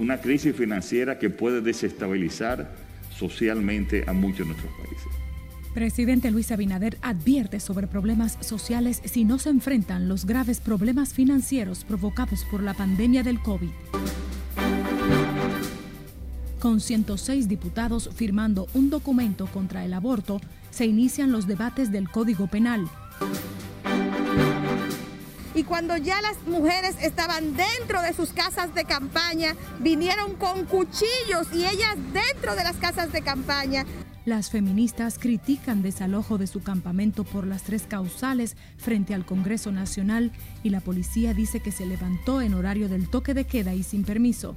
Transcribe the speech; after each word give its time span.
una 0.00 0.18
crisis 0.18 0.56
financiera 0.56 1.18
que 1.18 1.28
puede 1.28 1.60
desestabilizar 1.60 2.74
socialmente 3.10 4.04
a 4.06 4.14
muchos 4.14 4.40
de 4.40 4.44
nuestros 4.46 4.72
países. 4.78 5.06
Presidente 5.74 6.30
Luis 6.30 6.50
Abinader 6.50 6.96
advierte 7.02 7.60
sobre 7.60 7.86
problemas 7.86 8.38
sociales 8.40 9.02
si 9.04 9.24
no 9.24 9.38
se 9.38 9.50
enfrentan 9.50 10.08
los 10.08 10.24
graves 10.24 10.58
problemas 10.58 11.12
financieros 11.12 11.84
provocados 11.84 12.44
por 12.50 12.62
la 12.62 12.72
pandemia 12.72 13.22
del 13.22 13.40
COVID. 13.40 13.68
Con 16.58 16.80
106 16.80 17.46
diputados 17.46 18.10
firmando 18.14 18.68
un 18.74 18.88
documento 18.88 19.46
contra 19.46 19.84
el 19.84 19.92
aborto, 19.92 20.40
se 20.70 20.86
inician 20.86 21.30
los 21.30 21.46
debates 21.46 21.92
del 21.92 22.08
Código 22.08 22.46
Penal. 22.46 22.88
Y 25.54 25.64
cuando 25.64 25.96
ya 25.96 26.20
las 26.20 26.36
mujeres 26.46 26.96
estaban 27.00 27.56
dentro 27.56 28.02
de 28.02 28.12
sus 28.12 28.32
casas 28.32 28.74
de 28.74 28.84
campaña, 28.84 29.54
vinieron 29.80 30.36
con 30.36 30.64
cuchillos 30.66 31.48
y 31.52 31.66
ellas 31.66 31.96
dentro 32.12 32.54
de 32.54 32.64
las 32.64 32.76
casas 32.76 33.12
de 33.12 33.22
campaña. 33.22 33.84
Las 34.26 34.50
feministas 34.50 35.18
critican 35.18 35.82
desalojo 35.82 36.36
de 36.36 36.46
su 36.46 36.62
campamento 36.62 37.24
por 37.24 37.46
las 37.46 37.62
tres 37.62 37.84
causales 37.88 38.56
frente 38.76 39.14
al 39.14 39.24
Congreso 39.24 39.72
Nacional 39.72 40.30
y 40.62 40.70
la 40.70 40.80
policía 40.80 41.32
dice 41.32 41.60
que 41.60 41.72
se 41.72 41.86
levantó 41.86 42.42
en 42.42 42.54
horario 42.54 42.88
del 42.88 43.08
toque 43.08 43.34
de 43.34 43.44
queda 43.44 43.74
y 43.74 43.82
sin 43.82 44.04
permiso. 44.04 44.54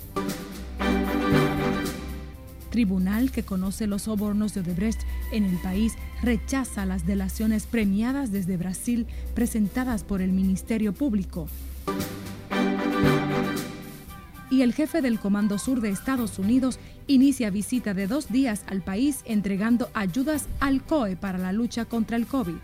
Tribunal 2.74 3.30
que 3.30 3.44
conoce 3.44 3.86
los 3.86 4.02
sobornos 4.02 4.56
de 4.56 4.62
Odebrecht 4.62 5.00
en 5.32 5.44
el 5.44 5.58
país 5.58 5.94
rechaza 6.24 6.88
las 6.88 7.06
delaciones 7.06 7.68
premiadas 7.68 8.32
desde 8.32 8.58
Brasil 8.58 9.06
presentadas 9.36 10.04
por 10.04 10.24
el 10.24 10.32
Ministerio 10.32 10.92
Público. 10.92 11.48
Y 14.50 14.64
el 14.64 14.74
jefe 14.74 15.04
del 15.04 15.20
Comando 15.20 15.60
Sur 15.60 15.82
de 15.82 15.92
Estados 15.92 16.40
Unidos 16.40 16.80
inicia 17.06 17.52
visita 17.52 17.94
de 17.94 18.08
dos 18.08 18.30
días 18.30 18.64
al 18.66 18.82
país 18.82 19.22
entregando 19.26 19.92
ayudas 19.94 20.48
al 20.60 20.82
COE 20.82 21.16
para 21.16 21.38
la 21.38 21.54
lucha 21.54 21.86
contra 21.86 22.18
el 22.18 22.26
COVID. 22.26 22.56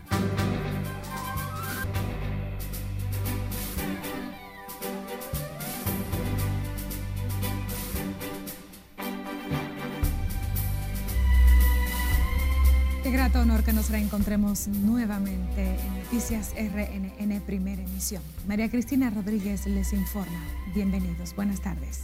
Reencontremos 13.90 14.68
nuevamente 14.68 15.76
en 15.80 15.98
Noticias 16.04 16.54
RNN 16.54 17.40
Primera 17.40 17.82
Emisión. 17.82 18.22
María 18.46 18.70
Cristina 18.70 19.10
Rodríguez 19.10 19.66
les 19.66 19.92
informa. 19.92 20.40
Bienvenidos, 20.74 21.34
buenas 21.34 21.60
tardes. 21.60 22.02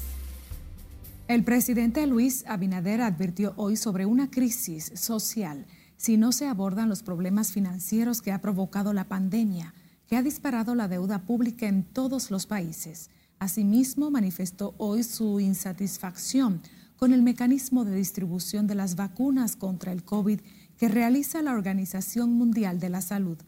El 1.29 1.45
presidente 1.45 2.07
Luis 2.07 2.45
Abinader 2.49 3.03
advirtió 3.03 3.55
hoy 3.57 3.77
sobre 3.77 4.05
una 4.05 4.31
crisis 4.31 4.91
social 4.97 5.65
si 5.97 6.17
no 6.17 6.33
se 6.33 6.49
abordan 6.49 6.89
los 6.89 7.05
problemas 7.05 7.53
financieros 7.53 8.21
que 8.21 8.33
ha 8.33 8.41
provocado 8.41 8.93
la 8.93 9.05
pandemia, 9.05 9.73
que 10.09 10.17
ha 10.17 10.23
disparado 10.23 10.75
la 10.75 10.89
deuda 10.89 11.23
pública 11.23 11.69
en 11.69 11.85
todos 11.85 12.33
los 12.33 12.47
países. 12.47 13.11
Asimismo, 13.39 14.11
manifestó 14.11 14.75
hoy 14.79 15.05
su 15.05 15.39
insatisfacción 15.39 16.63
con 16.97 17.13
el 17.13 17.23
mecanismo 17.23 17.85
de 17.85 17.95
distribución 17.95 18.67
de 18.67 18.75
las 18.75 18.97
vacunas 18.97 19.55
contra 19.55 19.93
el 19.93 20.03
COVID 20.03 20.41
que 20.79 20.89
realiza 20.89 21.43
la 21.43 21.53
Organización 21.53 22.33
Mundial 22.33 22.81
de 22.81 22.91
la 22.91 23.01
Salud. 23.01 23.39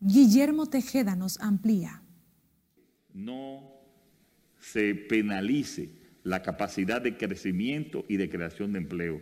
Guillermo 0.00 0.66
Tejeda 0.66 1.16
nos 1.16 1.40
amplía. 1.40 2.02
No 3.12 3.62
se 4.60 4.94
penalice 4.94 5.90
la 6.22 6.42
capacidad 6.42 7.00
de 7.00 7.16
crecimiento 7.16 8.04
y 8.08 8.16
de 8.16 8.28
creación 8.28 8.72
de 8.72 8.78
empleo 8.78 9.20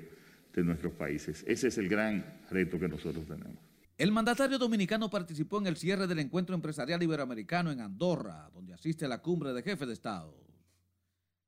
de 0.54 0.64
nuestros 0.64 0.94
países. 0.94 1.44
Ese 1.46 1.68
es 1.68 1.78
el 1.78 1.88
gran 1.88 2.40
reto 2.50 2.78
que 2.78 2.88
nosotros 2.88 3.26
tenemos. 3.26 3.62
El 3.96 4.10
mandatario 4.10 4.58
dominicano 4.58 5.08
participó 5.08 5.58
en 5.58 5.68
el 5.68 5.76
cierre 5.76 6.06
del 6.06 6.18
encuentro 6.18 6.54
empresarial 6.54 7.02
iberoamericano 7.02 7.70
en 7.70 7.80
Andorra, 7.80 8.50
donde 8.52 8.74
asiste 8.74 9.04
a 9.04 9.08
la 9.08 9.22
cumbre 9.22 9.52
de 9.52 9.62
jefes 9.62 9.86
de 9.86 9.94
Estado. 9.94 10.34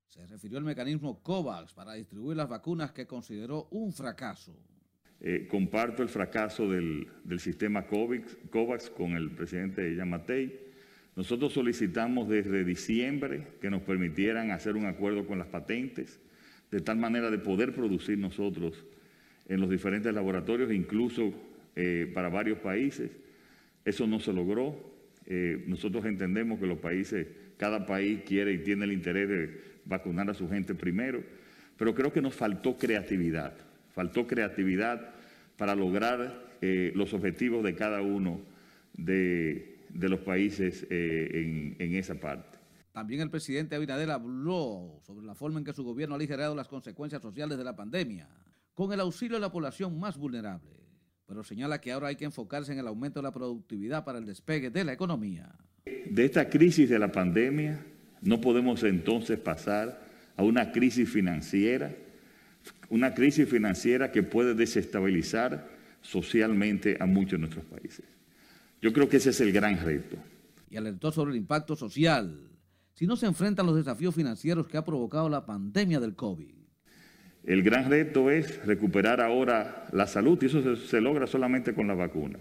Se 0.08 0.24
refirió 0.26 0.58
al 0.58 0.64
mecanismo 0.64 1.22
COVAX 1.22 1.74
para 1.74 1.94
distribuir 1.94 2.36
las 2.36 2.48
vacunas 2.48 2.92
que 2.92 3.06
consideró 3.06 3.66
un 3.70 3.92
fracaso. 3.92 4.56
Eh, 5.22 5.46
comparto 5.48 6.02
el 6.02 6.08
fracaso 6.08 6.70
del, 6.70 7.08
sistema 7.38 7.86
COVAX, 7.86 8.90
con 8.90 9.12
el 9.12 9.30
presidente 9.30 9.94
Yamatei. 9.94 10.60
Nosotros 11.16 11.54
solicitamos 11.54 12.28
desde 12.28 12.64
diciembre 12.64 13.46
que 13.60 13.70
nos 13.70 13.80
permitieran 13.82 14.50
hacer 14.50 14.76
un 14.76 14.84
acuerdo 14.84 15.26
con 15.26 15.38
las 15.38 15.48
patentes, 15.48 16.20
de 16.70 16.80
tal 16.80 16.98
manera 16.98 17.30
de 17.30 17.38
poder 17.38 17.74
producir 17.74 18.18
nosotros 18.18 18.84
en 19.48 19.60
los 19.60 19.70
diferentes 19.70 20.12
laboratorios, 20.12 20.70
incluso 20.70 21.32
eh, 21.74 22.10
para 22.12 22.28
varios 22.28 22.58
países. 22.58 23.10
Eso 23.84 24.06
no 24.06 24.20
se 24.20 24.34
logró. 24.34 24.94
Eh, 25.24 25.64
nosotros 25.66 26.04
entendemos 26.04 26.60
que 26.60 26.66
los 26.66 26.78
países, 26.78 27.26
cada 27.56 27.86
país 27.86 28.20
quiere 28.26 28.52
y 28.52 28.58
tiene 28.58 28.84
el 28.84 28.92
interés 28.92 29.28
de 29.28 29.60
vacunar 29.86 30.28
a 30.28 30.34
su 30.34 30.46
gente 30.48 30.74
primero, 30.74 31.22
pero 31.78 31.94
creo 31.94 32.12
que 32.12 32.20
nos 32.20 32.34
faltó 32.34 32.76
creatividad 32.76 33.54
faltó 33.96 34.26
creatividad 34.26 35.14
para 35.56 35.74
lograr 35.74 36.58
eh, 36.60 36.92
los 36.94 37.14
objetivos 37.14 37.64
de 37.64 37.74
cada 37.74 38.02
uno 38.02 38.42
de, 38.92 39.78
los 39.90 40.20
países 40.20 40.86
eh, 40.90 41.74
en, 41.78 41.94
esa 41.94 42.14
parte. 42.14 42.58
También 42.92 43.22
el 43.22 43.30
presidente 43.30 43.74
Abinader 43.74 44.10
habló 44.10 45.00
sobre 45.02 45.24
la 45.24 45.34
forma 45.34 45.60
en 45.60 45.64
que 45.64 45.72
su 45.72 45.82
gobierno 45.82 46.14
ha 46.14 46.18
aligerado 46.18 46.54
las 46.54 46.68
consecuencias 46.68 47.22
sociales 47.22 47.56
de 47.56 47.64
la 47.64 47.74
pandemia, 47.74 48.28
con 48.74 48.92
el 48.92 49.00
auxilio 49.00 49.36
de 49.36 49.40
la 49.40 49.50
población 49.50 49.98
más 49.98 50.18
vulnerable, 50.18 50.76
pero 51.24 51.42
señala 51.42 51.80
que 51.80 51.90
ahora 51.90 52.08
hay 52.08 52.16
que 52.16 52.26
enfocarse 52.26 52.72
en 52.72 52.78
el 52.78 52.88
aumento 52.88 53.20
de 53.20 53.24
la 53.24 53.32
productividad 53.32 54.04
para 54.04 54.18
el 54.18 54.26
despegue 54.26 54.68
de 54.68 54.84
la 54.84 54.92
economía. 54.92 55.54
De 55.86 56.22
esta 56.22 56.50
crisis 56.50 56.90
de 56.90 56.98
la 56.98 57.10
pandemia 57.10 57.82
no 58.20 58.42
podemos 58.42 58.82
entonces 58.82 59.38
pasar 59.38 60.04
a 60.36 60.42
una 60.42 60.70
crisis 60.70 61.08
financiera 61.08 61.96
una 62.88 63.14
crisis 63.14 63.48
financiera 63.48 64.12
que 64.12 64.22
puede 64.22 64.54
desestabilizar 64.54 65.68
socialmente 66.02 66.96
a 67.00 67.06
muchos 67.06 67.32
de 67.32 67.38
nuestros 67.38 67.64
países. 67.64 68.04
Yo 68.80 68.92
creo 68.92 69.08
que 69.08 69.16
ese 69.16 69.30
es 69.30 69.40
el 69.40 69.52
gran 69.52 69.84
reto. 69.84 70.16
Y 70.70 70.76
alertó 70.76 71.10
sobre 71.10 71.32
el 71.32 71.38
impacto 71.38 71.74
social 71.76 72.38
si 72.94 73.06
no 73.06 73.16
se 73.16 73.26
enfrentan 73.26 73.66
los 73.66 73.76
desafíos 73.76 74.14
financieros 74.14 74.68
que 74.68 74.76
ha 74.76 74.84
provocado 74.84 75.28
la 75.28 75.44
pandemia 75.44 76.00
del 76.00 76.14
COVID. 76.14 76.54
El 77.44 77.62
gran 77.62 77.90
reto 77.90 78.30
es 78.30 78.64
recuperar 78.64 79.20
ahora 79.20 79.86
la 79.92 80.06
salud 80.06 80.38
y 80.42 80.46
eso 80.46 80.76
se, 80.76 81.00
logra 81.00 81.26
solamente 81.26 81.74
con 81.74 81.86
la 81.86 81.94
vacuna, 81.94 82.38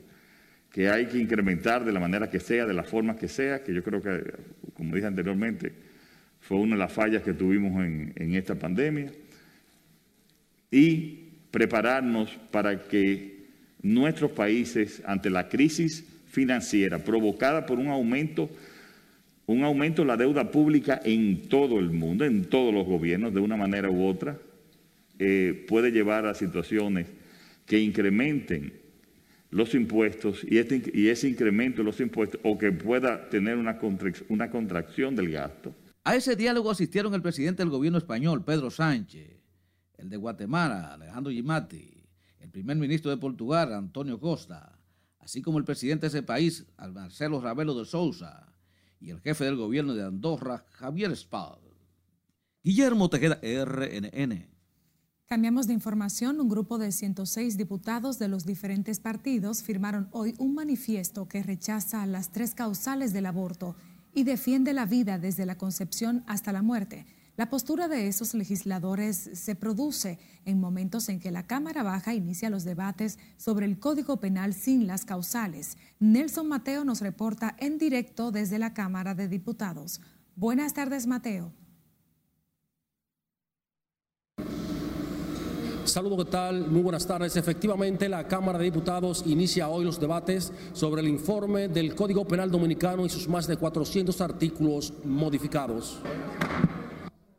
que 0.72 0.90
hay 0.90 1.08
que 1.08 1.20
incrementar 1.20 1.86
de 1.86 1.92
la 1.92 2.00
manera 2.00 2.30
que 2.30 2.40
sea, 2.40 2.66
de 2.66 2.74
la 2.74 2.84
forma 2.84 3.16
que 3.16 3.28
sea, 3.28 3.64
que 3.64 3.74
yo 3.74 3.84
creo 3.84 4.02
que, 4.02 4.34
como 4.74 4.96
dije 4.96 5.08
anteriormente, 5.08 5.74
fue 6.40 6.58
una 6.58 6.76
de 6.76 6.80
las 6.80 6.94
fallas 6.94 7.22
que 7.22 7.34
tuvimos 7.34 7.84
en 7.84 8.36
esta 8.36 8.56
pandemia 8.56 9.12
y 10.76 11.30
prepararnos 11.52 12.30
para 12.52 12.84
que 12.84 13.46
nuestros 13.82 14.32
países, 14.32 15.02
ante 15.06 15.30
la 15.30 15.48
crisis 15.48 16.06
financiera 16.28 17.00
provocada 17.00 17.66
por 17.66 17.80
un 17.80 17.88
aumento, 17.88 18.50
un 19.46 19.64
aumento 19.64 20.02
de 20.02 20.10
la 20.10 20.18
deuda 20.18 20.52
pública 20.52 21.00
en 21.06 21.48
todo 21.48 21.80
el 21.80 21.92
mundo, 21.92 22.26
en 22.26 22.44
todos 22.44 22.74
los 22.74 22.86
gobiernos, 22.86 23.34
de 23.34 23.40
una 23.40 23.56
manera 23.56 23.90
u 23.90 24.06
otra, 24.06 24.38
eh, 25.18 25.66
puede 25.70 25.92
llevar 25.92 26.26
a 26.26 26.34
situaciones 26.34 27.08
que 27.66 27.80
incrementen 27.80 28.74
los 29.52 29.76
impuestos 29.76 30.44
y, 30.44 30.58
este, 30.58 30.92
y 30.94 31.08
ese 31.08 31.30
incremento 31.30 31.78
de 31.78 31.86
los 31.86 32.02
impuestos 32.02 32.42
o 32.44 32.58
que 32.58 32.74
pueda 32.74 33.30
tener 33.30 33.56
una, 33.56 33.80
una 34.28 34.50
contracción 34.50 35.16
del 35.16 35.32
gasto. 35.32 35.74
A 36.04 36.18
ese 36.18 36.36
diálogo 36.36 36.70
asistieron 36.70 37.14
el 37.14 37.22
presidente 37.22 37.64
del 37.64 37.70
gobierno 37.70 37.98
español, 37.98 38.44
Pedro 38.44 38.70
Sánchez, 38.70 39.35
el 39.98 40.10
de 40.10 40.18
Guatemala, 40.18 40.94
Alejandro 40.94 41.32
Gimati, 41.32 42.04
el 42.40 42.50
primer 42.50 42.78
ministro 42.78 43.12
de 43.12 43.18
Portugal, 43.18 43.74
Antonio 43.74 44.20
Costa, 44.20 44.78
así 45.20 45.42
como 45.42 45.58
el 45.58 45.66
presidente 45.66 46.06
de 46.06 46.08
ese 46.10 46.24
país, 46.24 46.66
Marcelo 46.94 47.42
Ravelo 47.42 47.78
de 47.78 47.86
Sousa, 47.86 48.54
y 49.00 49.10
el 49.10 49.20
jefe 49.22 49.46
del 49.46 49.56
gobierno 49.56 49.94
de 49.94 50.04
Andorra, 50.04 50.66
Javier 50.72 51.16
Spal. 51.16 51.60
Guillermo 52.64 53.10
Tejeda, 53.10 53.40
RNN. 53.44 54.56
Cambiamos 55.28 55.66
de 55.68 55.74
información. 55.74 56.40
Un 56.40 56.50
grupo 56.50 56.78
de 56.78 56.92
106 56.92 57.58
diputados 57.58 58.20
de 58.20 58.28
los 58.28 58.46
diferentes 58.46 59.00
partidos 59.00 59.64
firmaron 59.64 60.08
hoy 60.12 60.36
un 60.38 60.54
manifiesto 60.54 61.28
que 61.28 61.42
rechaza 61.42 62.06
las 62.06 62.32
tres 62.32 62.54
causales 62.54 63.12
del 63.12 63.26
aborto 63.26 63.76
y 64.14 64.24
defiende 64.24 64.74
la 64.74 64.86
vida 64.86 65.18
desde 65.18 65.46
la 65.46 65.58
concepción 65.58 66.24
hasta 66.28 66.54
la 66.54 66.62
muerte. 66.62 67.06
La 67.38 67.50
postura 67.50 67.90
de 67.90 68.08
esos 68.08 68.34
legisladores 68.34 69.30
se 69.34 69.56
produce 69.56 70.20
en 70.46 70.62
momentos 70.62 71.10
en 71.10 71.20
que 71.20 71.32
la 71.32 71.46
Cámara 71.46 71.84
Baja 71.84 72.14
inicia 72.14 72.50
los 72.50 72.64
debates 72.64 73.20
sobre 73.36 73.66
el 73.66 73.78
Código 73.78 74.22
Penal 74.22 74.54
sin 74.54 74.88
las 74.88 75.04
causales. 75.04 75.78
Nelson 76.00 76.48
Mateo 76.48 76.86
nos 76.86 77.02
reporta 77.02 77.54
en 77.60 77.78
directo 77.78 78.32
desde 78.32 78.58
la 78.58 78.74
Cámara 78.74 79.16
de 79.16 79.28
Diputados. 79.28 80.00
Buenas 80.38 80.74
tardes, 80.74 81.08
Mateo. 81.08 81.52
Saludos, 85.84 86.26
¿qué 86.26 86.32
tal? 86.32 86.72
Muy 86.72 86.82
buenas 86.82 87.06
tardes. 87.06 87.36
Efectivamente, 87.36 88.08
la 88.08 88.30
Cámara 88.30 88.58
de 88.58 88.66
Diputados 88.66 89.24
inicia 89.28 89.68
hoy 89.68 89.84
los 89.84 90.00
debates 90.00 90.54
sobre 90.72 91.02
el 91.02 91.10
informe 91.10 91.68
del 91.68 91.96
Código 91.96 92.26
Penal 92.26 92.50
Dominicano 92.50 93.06
y 93.06 93.10
sus 93.10 93.28
más 93.28 93.46
de 93.46 93.58
400 93.58 94.22
artículos 94.22 94.94
modificados. 95.04 96.02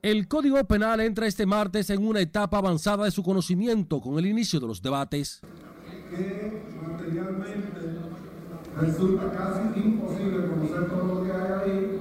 El 0.07 0.29
Código 0.29 0.63
Penal 0.69 1.01
entra 1.01 1.27
este 1.27 1.47
martes 1.47 1.91
en 1.91 2.07
una 2.07 2.21
etapa 2.21 2.59
avanzada 2.59 3.07
de 3.07 3.11
su 3.11 3.25
conocimiento 3.25 4.01
con 4.01 4.21
el 4.21 4.27
inicio 4.27 4.61
de 4.61 4.69
los 4.69 4.81
debates. 4.81 5.41
Que 6.09 6.63
materialmente 6.81 7.81
resulta 8.81 9.33
casi 9.33 9.81
imposible 9.81 10.47
conocer 10.47 10.89
todo 10.89 11.05
lo 11.13 11.25
que 11.25 11.33
hay 11.33 11.73
ahí 11.73 12.01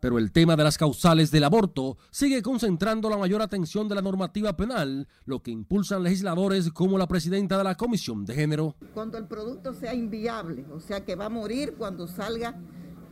pero 0.00 0.18
el 0.18 0.32
tema 0.32 0.56
de 0.56 0.64
las 0.64 0.76
causales 0.76 1.30
del 1.30 1.44
aborto 1.44 1.96
sigue 2.10 2.42
concentrando 2.42 3.08
la 3.08 3.16
mayor 3.16 3.40
atención 3.42 3.88
de 3.88 3.94
la 3.94 4.02
normativa 4.02 4.56
penal, 4.56 5.06
lo 5.24 5.40
que 5.40 5.52
impulsan 5.52 6.02
legisladores 6.02 6.72
como 6.72 6.98
la 6.98 7.06
presidenta 7.06 7.56
de 7.58 7.64
la 7.64 7.76
Comisión 7.76 8.24
de 8.24 8.34
Género. 8.34 8.74
Cuando 8.92 9.18
el 9.18 9.26
producto 9.26 9.72
sea 9.72 9.94
inviable, 9.94 10.64
o 10.72 10.80
sea 10.80 11.04
que 11.04 11.14
va 11.14 11.26
a 11.26 11.30
morir 11.30 11.74
cuando 11.78 12.08
salga 12.08 12.60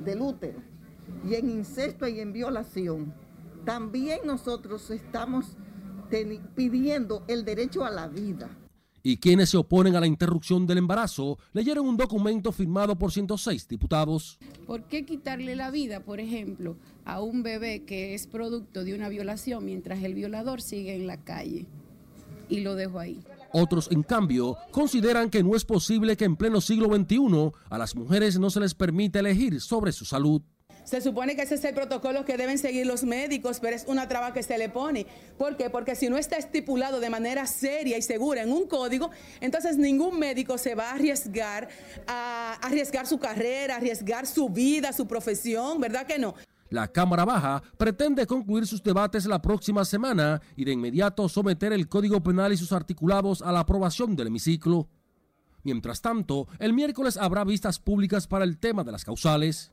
del 0.01 0.21
útero, 0.21 0.59
y 1.29 1.35
en 1.35 1.51
incesto 1.51 2.07
y 2.09 2.21
en 2.21 2.33
violación, 2.33 3.15
también 3.65 4.21
nosotros 4.25 4.91
estamos 4.91 5.57
pidiendo 6.55 7.25
el 7.29 7.45
derecho 7.45 7.85
a 7.85 7.91
la 7.91 8.09
vida 8.09 8.49
y 9.07 9.19
quienes 9.19 9.51
se 9.51 9.59
oponen 9.59 9.95
a 9.95 10.01
la 10.01 10.07
interrupción 10.07 10.67
del 10.67 10.79
embarazo 10.79 11.39
leyeron 11.53 11.87
un 11.87 11.97
documento 11.97 12.51
firmado 12.51 12.99
por 12.99 13.13
106 13.13 13.69
diputados. 13.69 14.39
¿Por 14.67 14.85
qué 14.85 15.05
quitarle 15.05 15.55
la 15.55 15.71
vida, 15.71 16.01
por 16.01 16.21
ejemplo, 16.21 16.79
a 17.05 17.21
un 17.21 17.43
bebé 17.43 17.85
que 17.85 18.15
es 18.15 18.27
producto 18.27 18.83
de 18.83 18.95
una 18.95 19.11
violación 19.11 19.67
mientras 19.67 20.03
el 20.03 20.15
violador 20.15 20.63
sigue 20.63 20.97
en 20.97 21.07
la 21.07 21.23
calle? 21.23 21.67
Y 22.49 22.61
lo 22.61 22.75
dejo 22.75 22.99
ahí. 22.99 23.21
Otros, 23.53 23.89
en 23.93 24.03
cambio, 24.03 24.57
consideran 24.71 25.29
que 25.29 25.43
no 25.43 25.55
es 25.55 25.65
posible 25.65 26.17
que 26.17 26.25
en 26.25 26.37
pleno 26.37 26.61
siglo 26.63 26.87
XXI 26.87 27.53
a 27.69 27.79
las 27.79 27.95
mujeres 27.95 28.39
no 28.39 28.49
se 28.49 28.61
les 28.61 28.75
permita 28.75 29.21
elegir 29.21 29.61
sobre 29.61 29.93
su 29.93 30.07
salud. 30.07 30.43
Se 30.85 31.01
supone 31.01 31.35
que 31.35 31.43
ese 31.43 31.55
es 31.55 31.65
el 31.65 31.75
protocolo 31.75 32.25
que 32.25 32.37
deben 32.37 32.59
seguir 32.59 32.87
los 32.87 33.05
médicos, 33.05 33.59
pero 33.61 33.75
es 33.75 33.85
una 33.87 34.07
traba 34.07 34.33
que 34.33 34.43
se 34.43 34.59
le 34.59 34.69
pone. 34.69 35.07
¿Por 35.39 35.57
qué? 35.57 35.71
Porque 35.71 35.97
si 35.97 36.09
no 36.09 36.19
está 36.19 36.37
estipulado 36.37 37.01
de 37.01 37.11
manera 37.11 37.47
seria 37.47 37.97
y 37.97 38.03
segura 38.03 38.43
en 38.43 38.53
un 38.53 38.67
código, 38.67 39.11
entonces 39.41 39.79
ningún 39.79 40.19
médico 40.19 40.59
se 40.59 40.75
va 40.75 40.91
a 40.91 40.95
arriesgar 40.95 41.69
a 42.07 42.59
arriesgar 42.63 43.07
su 43.07 43.19
carrera, 43.19 43.77
arriesgar 43.77 44.27
su 44.27 44.49
vida, 44.49 44.93
su 44.93 45.07
profesión, 45.07 45.81
¿verdad 45.81 46.07
que 46.07 46.19
no? 46.19 46.35
La 46.71 46.89
Cámara 46.89 47.25
Baja 47.25 47.63
pretende 47.77 48.27
concluir 48.27 48.67
sus 48.67 48.83
debates 48.83 49.27
la 49.27 49.41
próxima 49.41 49.85
semana 49.85 50.41
y 50.57 50.65
de 50.65 50.73
inmediato 50.73 51.29
someter 51.29 51.73
el 51.73 51.89
Código 51.89 52.23
Penal 52.23 52.53
y 52.53 52.57
sus 52.57 52.73
articulados 52.73 53.43
a 53.43 53.53
la 53.53 53.61
aprobación 53.61 54.17
del 54.17 54.27
hemiciclo. 54.27 54.89
Mientras 55.65 56.03
tanto, 56.03 56.47
el 56.59 56.75
miércoles 56.75 57.17
habrá 57.17 57.43
vistas 57.43 57.79
públicas 57.79 58.27
para 58.27 58.45
el 58.45 58.59
tema 58.59 58.85
de 58.85 58.93
las 58.93 59.05
causales. 59.05 59.73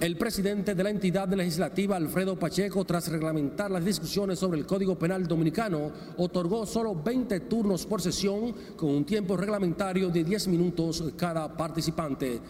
El 0.00 0.16
presidente 0.16 0.76
de 0.76 0.84
la 0.84 0.90
entidad 0.90 1.28
legislativa, 1.32 1.96
Alfredo 1.96 2.38
Pacheco, 2.38 2.84
tras 2.84 3.08
reglamentar 3.08 3.68
las 3.68 3.84
discusiones 3.84 4.38
sobre 4.38 4.60
el 4.60 4.66
Código 4.66 4.96
Penal 4.96 5.26
Dominicano, 5.26 5.90
otorgó 6.16 6.64
solo 6.64 6.94
20 6.94 7.40
turnos 7.40 7.86
por 7.86 8.00
sesión 8.00 8.54
con 8.76 8.90
un 8.90 9.04
tiempo 9.04 9.36
reglamentario 9.36 10.10
de 10.10 10.22
10 10.22 10.46
minutos 10.46 11.04
cada 11.16 11.56
participante. 11.56 12.40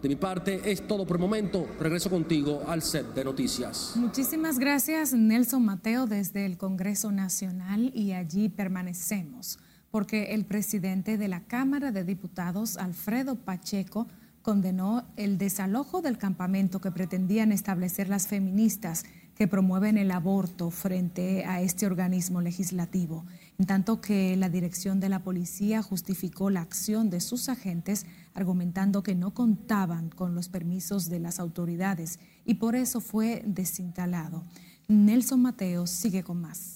De 0.00 0.08
mi 0.08 0.16
parte 0.16 0.70
es 0.70 0.86
todo 0.86 1.04
por 1.04 1.16
el 1.16 1.22
momento. 1.22 1.66
Regreso 1.80 2.08
contigo 2.10 2.62
al 2.68 2.82
set 2.82 3.12
de 3.12 3.24
noticias. 3.24 3.94
Muchísimas 3.96 4.60
gracias 4.60 5.12
Nelson 5.12 5.64
Mateo 5.64 6.06
desde 6.06 6.46
el 6.46 6.58
Congreso 6.58 7.10
Nacional 7.10 7.90
y 7.92 8.12
allí 8.12 8.48
permanecemos 8.48 9.58
porque 9.96 10.34
el 10.34 10.44
presidente 10.44 11.16
de 11.16 11.26
la 11.26 11.40
Cámara 11.40 11.90
de 11.90 12.04
Diputados, 12.04 12.76
Alfredo 12.76 13.34
Pacheco, 13.36 14.06
condenó 14.42 15.06
el 15.16 15.38
desalojo 15.38 16.02
del 16.02 16.18
campamento 16.18 16.82
que 16.82 16.90
pretendían 16.90 17.50
establecer 17.50 18.10
las 18.10 18.26
feministas 18.26 19.06
que 19.34 19.48
promueven 19.48 19.96
el 19.96 20.10
aborto 20.10 20.70
frente 20.70 21.46
a 21.46 21.62
este 21.62 21.86
organismo 21.86 22.42
legislativo, 22.42 23.24
en 23.58 23.64
tanto 23.64 24.02
que 24.02 24.36
la 24.36 24.50
dirección 24.50 25.00
de 25.00 25.08
la 25.08 25.20
policía 25.20 25.80
justificó 25.80 26.50
la 26.50 26.60
acción 26.60 27.08
de 27.08 27.20
sus 27.22 27.48
agentes 27.48 28.04
argumentando 28.34 29.02
que 29.02 29.14
no 29.14 29.32
contaban 29.32 30.10
con 30.10 30.34
los 30.34 30.50
permisos 30.50 31.08
de 31.08 31.20
las 31.20 31.40
autoridades 31.40 32.18
y 32.44 32.56
por 32.56 32.76
eso 32.76 33.00
fue 33.00 33.42
desinstalado. 33.46 34.42
Nelson 34.88 35.40
Mateo 35.40 35.86
sigue 35.86 36.22
con 36.22 36.42
más 36.42 36.75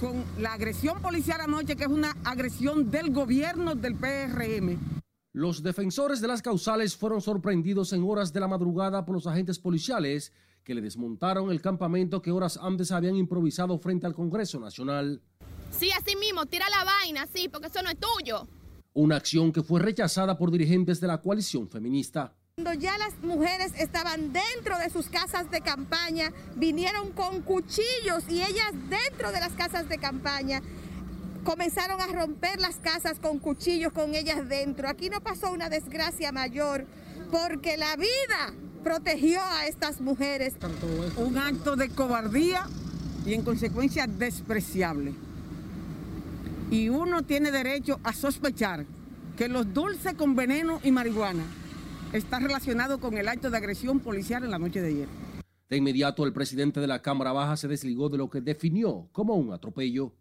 con 0.00 0.24
la 0.38 0.54
agresión 0.54 1.00
policial 1.00 1.40
anoche, 1.40 1.76
que 1.76 1.84
es 1.84 1.90
una 1.90 2.16
agresión 2.24 2.90
del 2.90 3.12
gobierno 3.12 3.74
del 3.74 3.94
PRM. 3.94 4.78
Los 5.32 5.62
defensores 5.62 6.20
de 6.20 6.28
las 6.28 6.42
causales 6.42 6.96
fueron 6.96 7.20
sorprendidos 7.20 7.92
en 7.92 8.02
horas 8.04 8.32
de 8.32 8.40
la 8.40 8.48
madrugada 8.48 9.04
por 9.04 9.14
los 9.14 9.26
agentes 9.26 9.58
policiales 9.58 10.32
que 10.62 10.74
le 10.74 10.80
desmontaron 10.80 11.50
el 11.50 11.60
campamento 11.60 12.22
que 12.22 12.30
horas 12.30 12.58
antes 12.60 12.92
habían 12.92 13.16
improvisado 13.16 13.78
frente 13.78 14.06
al 14.06 14.14
Congreso 14.14 14.60
Nacional. 14.60 15.22
Sí, 15.70 15.90
así 15.90 16.16
mismo, 16.16 16.46
tira 16.46 16.66
la 16.68 16.84
vaina, 16.84 17.26
sí, 17.32 17.48
porque 17.48 17.68
eso 17.68 17.82
no 17.82 17.90
es 17.90 17.98
tuyo. 17.98 18.46
Una 18.94 19.16
acción 19.16 19.52
que 19.52 19.62
fue 19.62 19.80
rechazada 19.80 20.36
por 20.36 20.50
dirigentes 20.50 21.00
de 21.00 21.06
la 21.06 21.20
coalición 21.20 21.68
feminista. 21.68 22.34
Cuando 22.56 22.74
ya 22.74 22.98
las 22.98 23.18
mujeres 23.22 23.72
estaban 23.78 24.34
dentro 24.34 24.76
de 24.76 24.90
sus 24.90 25.08
casas 25.08 25.50
de 25.50 25.62
campaña, 25.62 26.34
vinieron 26.54 27.12
con 27.12 27.40
cuchillos 27.40 28.24
y 28.28 28.42
ellas 28.42 28.72
dentro 28.90 29.32
de 29.32 29.40
las 29.40 29.54
casas 29.54 29.88
de 29.88 29.96
campaña 29.96 30.60
comenzaron 31.44 31.98
a 32.02 32.08
romper 32.08 32.60
las 32.60 32.76
casas 32.76 33.18
con 33.20 33.38
cuchillos 33.38 33.94
con 33.94 34.14
ellas 34.14 34.50
dentro. 34.50 34.86
Aquí 34.90 35.08
no 35.08 35.22
pasó 35.22 35.50
una 35.50 35.70
desgracia 35.70 36.30
mayor 36.30 36.84
porque 37.30 37.78
la 37.78 37.96
vida 37.96 38.52
protegió 38.84 39.40
a 39.40 39.66
estas 39.66 40.02
mujeres. 40.02 40.52
Un 41.16 41.38
acto 41.38 41.74
de 41.74 41.88
cobardía 41.88 42.68
y 43.24 43.32
en 43.32 43.44
consecuencia 43.44 44.06
despreciable. 44.06 45.14
Y 46.70 46.90
uno 46.90 47.22
tiene 47.22 47.50
derecho 47.50 47.98
a 48.04 48.12
sospechar 48.12 48.84
que 49.38 49.48
los 49.48 49.72
dulces 49.72 50.12
con 50.12 50.36
veneno 50.36 50.80
y 50.84 50.90
marihuana 50.90 51.44
está 52.12 52.38
relacionado 52.38 52.98
con 52.98 53.16
el 53.16 53.28
acto 53.28 53.50
de 53.50 53.56
agresión 53.56 54.00
policial 54.00 54.44
en 54.44 54.50
la 54.50 54.58
noche 54.58 54.80
de 54.80 54.88
ayer. 54.88 55.08
De 55.68 55.76
inmediato, 55.78 56.24
el 56.26 56.32
presidente 56.32 56.80
de 56.80 56.86
la 56.86 57.00
Cámara 57.00 57.32
Baja 57.32 57.56
se 57.56 57.68
desligó 57.68 58.10
de 58.10 58.18
lo 58.18 58.28
que 58.28 58.40
definió 58.40 59.08
como 59.12 59.34
un 59.34 59.52
atropello. 59.52 60.12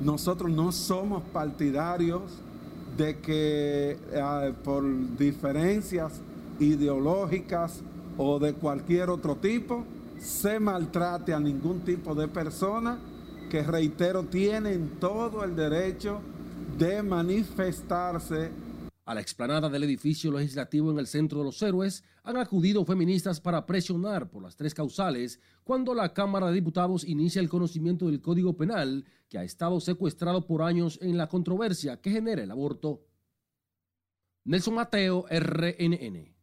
Nosotros 0.00 0.50
no 0.50 0.72
somos 0.72 1.22
partidarios 1.32 2.22
de 2.96 3.20
que 3.20 3.96
eh, 4.12 4.54
por 4.64 4.84
diferencias 5.16 6.20
ideológicas 6.58 7.82
o 8.16 8.38
de 8.38 8.54
cualquier 8.54 9.10
otro 9.10 9.36
tipo 9.36 9.84
se 10.18 10.58
maltrate 10.58 11.32
a 11.32 11.40
ningún 11.40 11.80
tipo 11.80 12.14
de 12.14 12.26
persona 12.28 12.98
que, 13.50 13.62
reitero, 13.62 14.24
tienen 14.24 14.96
todo 14.98 15.44
el 15.44 15.54
derecho 15.54 16.20
de 16.78 17.02
manifestarse 17.02 18.50
a 19.04 19.14
la 19.14 19.20
explanada 19.20 19.68
del 19.68 19.84
edificio 19.84 20.32
legislativo 20.32 20.90
en 20.90 20.98
el 20.98 21.06
centro 21.06 21.38
de 21.40 21.44
los 21.44 21.60
héroes 21.62 22.04
han 22.22 22.36
acudido 22.38 22.84
feministas 22.84 23.40
para 23.40 23.66
presionar 23.66 24.30
por 24.30 24.42
las 24.42 24.56
tres 24.56 24.72
causales 24.72 25.40
cuando 25.62 25.94
la 25.94 26.14
Cámara 26.14 26.48
de 26.48 26.54
Diputados 26.54 27.04
inicia 27.04 27.40
el 27.40 27.48
conocimiento 27.48 28.06
del 28.06 28.22
Código 28.22 28.56
Penal 28.56 29.04
que 29.28 29.38
ha 29.38 29.44
estado 29.44 29.80
secuestrado 29.80 30.46
por 30.46 30.62
años 30.62 30.98
en 31.02 31.18
la 31.18 31.28
controversia 31.28 32.00
que 32.00 32.10
genera 32.10 32.42
el 32.42 32.50
aborto. 32.50 33.04
Nelson 34.44 34.74
Mateo, 34.74 35.26
RNN. 35.30 36.34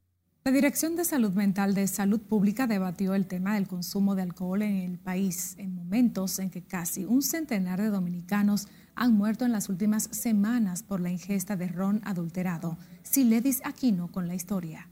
La 0.43 0.51
Dirección 0.51 0.95
de 0.95 1.05
Salud 1.05 1.33
Mental 1.33 1.75
de 1.75 1.87
Salud 1.87 2.19
Pública 2.19 2.65
debatió 2.65 3.13
el 3.13 3.27
tema 3.27 3.53
del 3.53 3.67
consumo 3.67 4.15
de 4.15 4.23
alcohol 4.23 4.63
en 4.63 4.77
el 4.77 4.97
país 4.97 5.55
en 5.59 5.75
momentos 5.75 6.39
en 6.39 6.49
que 6.49 6.63
casi 6.63 7.05
un 7.05 7.21
centenar 7.21 7.79
de 7.79 7.89
dominicanos 7.89 8.67
han 8.95 9.13
muerto 9.13 9.45
en 9.45 9.51
las 9.51 9.69
últimas 9.69 10.03
semanas 10.11 10.83
por 10.83 10.99
la 11.01 11.09
ingesta 11.09 11.55
de 11.55 11.67
ron 11.67 12.01
adulterado. 12.03 12.77
Siledis 13.03 13.61
Aquino 13.65 14.11
con 14.11 14.27
la 14.27 14.35
historia. 14.35 14.89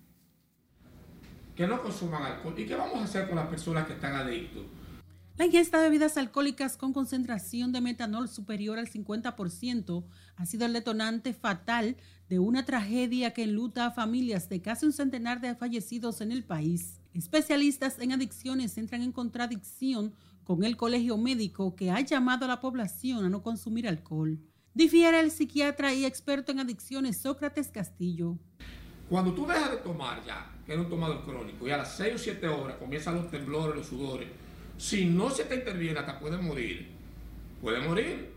Que 1.55 1.67
no 1.67 1.81
consuman 1.81 2.23
alcohol. 2.23 2.55
¿Y 2.57 2.65
qué 2.65 2.75
vamos 2.75 2.99
a 2.99 3.03
hacer 3.03 3.27
con 3.27 3.35
las 3.35 3.47
personas 3.47 3.85
que 3.85 3.93
están 3.93 4.15
adictos? 4.15 4.65
La 5.39 5.45
ingesta 5.45 5.77
de 5.77 5.85
bebidas 5.85 6.17
alcohólicas 6.17 6.75
con 6.75 6.91
concentración 6.91 7.71
de 7.71 7.79
metanol 7.79 8.27
superior 8.27 8.77
al 8.77 8.89
50% 8.89 10.03
ha 10.35 10.45
sido 10.45 10.65
el 10.65 10.73
detonante 10.73 11.33
fatal 11.33 11.95
de 12.27 12.39
una 12.39 12.65
tragedia 12.65 13.31
que 13.31 13.43
enluta 13.43 13.85
a 13.85 13.91
familias 13.91 14.49
de 14.49 14.61
casi 14.61 14.85
un 14.85 14.91
centenar 14.91 15.39
de 15.39 15.55
fallecidos 15.55 16.19
en 16.19 16.33
el 16.33 16.43
país. 16.43 16.99
Especialistas 17.13 17.99
en 17.99 18.11
adicciones 18.11 18.77
entran 18.77 19.01
en 19.01 19.13
contradicción 19.13 20.13
con 20.49 20.63
el 20.63 20.77
colegio 20.77 21.15
médico 21.15 21.75
que 21.75 21.91
ha 21.91 22.01
llamado 22.01 22.45
a 22.45 22.47
la 22.47 22.59
población 22.59 23.23
a 23.23 23.29
no 23.29 23.43
consumir 23.43 23.87
alcohol. 23.87 24.39
Difiere 24.73 25.19
el 25.19 25.29
psiquiatra 25.29 25.93
y 25.93 26.05
experto 26.05 26.51
en 26.51 26.59
adicciones 26.59 27.17
Sócrates 27.17 27.67
Castillo. 27.67 28.35
Cuando 29.07 29.31
tú 29.33 29.45
dejas 29.45 29.69
de 29.69 29.77
tomar 29.77 30.25
ya, 30.25 30.51
que 30.65 30.73
es 30.73 30.79
un 30.79 30.89
tomador 30.89 31.23
crónico, 31.23 31.67
y 31.67 31.69
a 31.69 31.77
las 31.77 31.95
6 31.97 32.15
o 32.15 32.17
7 32.17 32.47
horas 32.47 32.77
comienzan 32.77 33.13
los 33.13 33.29
temblores, 33.29 33.75
los 33.75 33.85
sudores, 33.85 34.27
si 34.75 35.05
no 35.05 35.29
se 35.29 35.43
te 35.43 35.53
interviene 35.53 35.99
hasta 35.99 36.19
puede 36.19 36.39
morir, 36.39 36.87
puede 37.61 37.87
morir. 37.87 38.31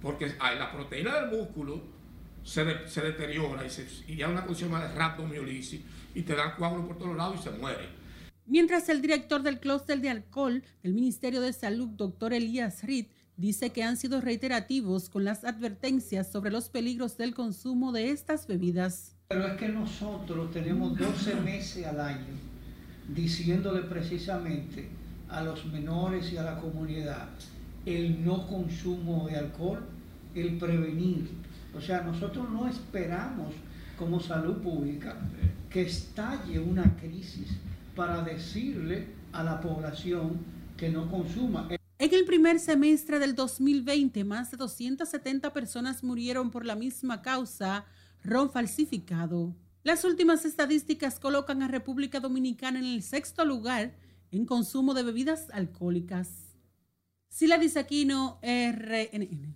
porque 0.00 0.32
la 0.38 0.70
proteína 0.70 1.16
del 1.16 1.36
músculo 1.36 1.82
se, 2.44 2.64
deteriora 2.64 3.66
y, 3.66 3.70
se, 3.70 3.88
y 4.06 4.22
hay 4.22 4.30
una 4.30 4.42
condición 4.42 4.70
más 4.70 4.82
de 4.82 4.94
rhabdomiolisis 4.94 5.80
y 6.14 6.22
te 6.22 6.36
dan 6.36 6.54
coágulos 6.54 6.86
por 6.86 6.98
todos 6.98 7.16
lados 7.16 7.40
y 7.40 7.42
se 7.42 7.50
muere. 7.50 7.99
Mientras 8.50 8.88
el 8.88 9.00
director 9.00 9.44
del 9.44 9.60
clúster 9.60 10.00
de 10.00 10.10
alcohol 10.10 10.64
del 10.82 10.92
Ministerio 10.92 11.40
de 11.40 11.52
Salud, 11.52 11.86
doctor 11.90 12.32
Elías 12.32 12.82
Reed, 12.82 13.06
dice 13.36 13.70
que 13.70 13.84
han 13.84 13.96
sido 13.96 14.20
reiterativos 14.20 15.08
con 15.08 15.22
las 15.22 15.44
advertencias 15.44 16.32
sobre 16.32 16.50
los 16.50 16.68
peligros 16.68 17.16
del 17.16 17.32
consumo 17.32 17.92
de 17.92 18.10
estas 18.10 18.48
bebidas. 18.48 19.14
Pero 19.28 19.46
es 19.46 19.56
que 19.56 19.68
nosotros 19.68 20.50
tenemos 20.50 20.98
12 20.98 21.36
meses 21.36 21.86
al 21.86 22.00
año 22.00 22.26
diciéndole 23.14 23.82
precisamente 23.82 24.88
a 25.28 25.42
los 25.42 25.64
menores 25.66 26.32
y 26.32 26.36
a 26.36 26.42
la 26.42 26.58
comunidad 26.58 27.28
el 27.86 28.24
no 28.24 28.48
consumo 28.48 29.28
de 29.28 29.36
alcohol, 29.36 29.86
el 30.34 30.58
prevenir. 30.58 31.30
O 31.72 31.80
sea, 31.80 32.00
nosotros 32.00 32.50
no 32.50 32.66
esperamos 32.66 33.54
como 33.96 34.18
salud 34.18 34.56
pública 34.56 35.16
que 35.70 35.82
estalle 35.82 36.58
una 36.58 36.96
crisis 36.96 37.46
para 38.00 38.22
decirle 38.22 39.08
a 39.30 39.44
la 39.44 39.60
población 39.60 40.38
que 40.78 40.88
no 40.88 41.10
consuma. 41.10 41.68
En 41.98 42.14
el 42.14 42.24
primer 42.24 42.58
semestre 42.58 43.18
del 43.18 43.34
2020, 43.34 44.24
más 44.24 44.50
de 44.50 44.56
270 44.56 45.52
personas 45.52 46.02
murieron 46.02 46.50
por 46.50 46.64
la 46.64 46.76
misma 46.76 47.20
causa, 47.20 47.84
ron 48.24 48.50
falsificado. 48.50 49.54
Las 49.82 50.06
últimas 50.06 50.46
estadísticas 50.46 51.20
colocan 51.20 51.62
a 51.62 51.68
República 51.68 52.20
Dominicana 52.20 52.78
en 52.78 52.86
el 52.86 53.02
sexto 53.02 53.44
lugar 53.44 53.94
en 54.30 54.46
consumo 54.46 54.94
de 54.94 55.02
bebidas 55.02 55.50
alcohólicas. 55.52 56.56
Sila 57.28 57.58
Disaquino, 57.58 58.40
RNN. 58.42 59.54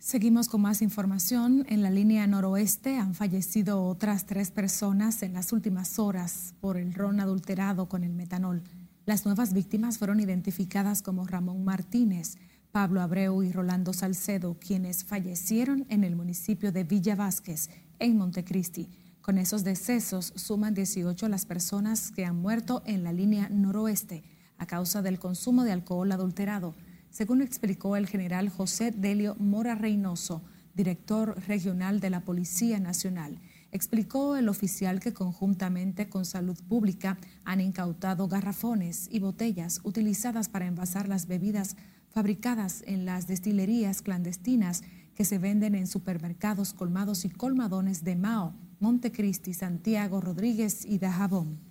Seguimos 0.00 0.48
con 0.48 0.62
más 0.62 0.80
información. 0.80 1.66
En 1.68 1.82
la 1.82 1.90
línea 1.90 2.26
noroeste 2.26 2.96
han 2.96 3.14
fallecido 3.14 3.84
otras 3.84 4.24
tres 4.24 4.50
personas 4.50 5.22
en 5.22 5.34
las 5.34 5.52
últimas 5.52 5.98
horas 5.98 6.54
por 6.62 6.78
el 6.78 6.94
ron 6.94 7.20
adulterado 7.20 7.86
con 7.86 8.02
el 8.02 8.14
metanol. 8.14 8.62
Las 9.04 9.26
nuevas 9.26 9.52
víctimas 9.52 9.98
fueron 9.98 10.18
identificadas 10.18 11.02
como 11.02 11.26
Ramón 11.26 11.64
Martínez, 11.64 12.38
Pablo 12.72 13.02
Abreu 13.02 13.42
y 13.42 13.52
Rolando 13.52 13.92
Salcedo, 13.92 14.56
quienes 14.58 15.04
fallecieron 15.04 15.84
en 15.90 16.02
el 16.02 16.16
municipio 16.16 16.72
de 16.72 16.84
Villa 16.84 17.14
Vázquez, 17.14 17.68
en 17.98 18.16
Montecristi. 18.16 18.88
Con 19.20 19.36
esos 19.36 19.64
decesos 19.64 20.32
suman 20.34 20.72
18 20.72 21.28
las 21.28 21.44
personas 21.44 22.10
que 22.10 22.24
han 22.24 22.36
muerto 22.36 22.82
en 22.86 23.04
la 23.04 23.12
línea 23.12 23.50
noroeste 23.50 24.24
a 24.56 24.64
causa 24.64 25.02
del 25.02 25.18
consumo 25.18 25.62
de 25.62 25.72
alcohol 25.72 26.10
adulterado 26.10 26.74
según 27.10 27.42
explicó 27.42 27.96
el 27.96 28.06
general 28.06 28.48
José 28.48 28.92
Delio 28.92 29.34
Mora 29.38 29.74
Reynoso, 29.74 30.42
director 30.74 31.36
regional 31.46 32.00
de 32.00 32.10
la 32.10 32.20
Policía 32.20 32.80
Nacional. 32.80 33.40
Explicó 33.72 34.36
el 34.36 34.48
oficial 34.48 35.00
que 35.00 35.12
conjuntamente 35.12 36.08
con 36.08 36.24
Salud 36.24 36.58
Pública 36.68 37.18
han 37.44 37.60
incautado 37.60 38.28
garrafones 38.28 39.08
y 39.10 39.20
botellas 39.20 39.80
utilizadas 39.84 40.48
para 40.48 40.66
envasar 40.66 41.08
las 41.08 41.26
bebidas 41.26 41.76
fabricadas 42.08 42.82
en 42.86 43.04
las 43.04 43.26
destilerías 43.26 44.02
clandestinas 44.02 44.82
que 45.14 45.24
se 45.24 45.38
venden 45.38 45.74
en 45.74 45.86
supermercados, 45.86 46.72
colmados 46.72 47.24
y 47.24 47.30
colmadones 47.30 48.04
de 48.04 48.16
Mao, 48.16 48.54
Montecristi, 48.80 49.54
Santiago, 49.54 50.20
Rodríguez 50.20 50.84
y 50.84 50.98
Dajabón. 50.98 51.69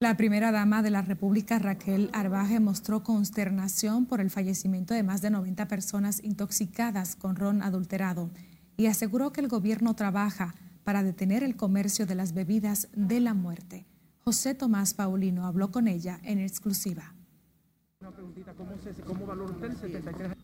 La 0.00 0.16
primera 0.16 0.52
dama 0.52 0.80
de 0.80 0.90
la 0.90 1.02
República, 1.02 1.58
Raquel 1.58 2.08
Arbaje, 2.12 2.60
mostró 2.60 3.02
consternación 3.02 4.06
por 4.06 4.20
el 4.20 4.30
fallecimiento 4.30 4.94
de 4.94 5.02
más 5.02 5.22
de 5.22 5.30
90 5.30 5.66
personas 5.66 6.22
intoxicadas 6.22 7.16
con 7.16 7.34
ron 7.34 7.62
adulterado 7.62 8.30
y 8.76 8.86
aseguró 8.86 9.32
que 9.32 9.40
el 9.40 9.48
gobierno 9.48 9.96
trabaja 9.96 10.54
para 10.84 11.02
detener 11.02 11.42
el 11.42 11.56
comercio 11.56 12.06
de 12.06 12.14
las 12.14 12.32
bebidas 12.32 12.86
de 12.94 13.18
la 13.18 13.34
muerte. 13.34 13.86
José 14.20 14.54
Tomás 14.54 14.94
Paulino 14.94 15.46
habló 15.46 15.72
con 15.72 15.88
ella 15.88 16.20
en 16.22 16.38
exclusiva. 16.38 17.17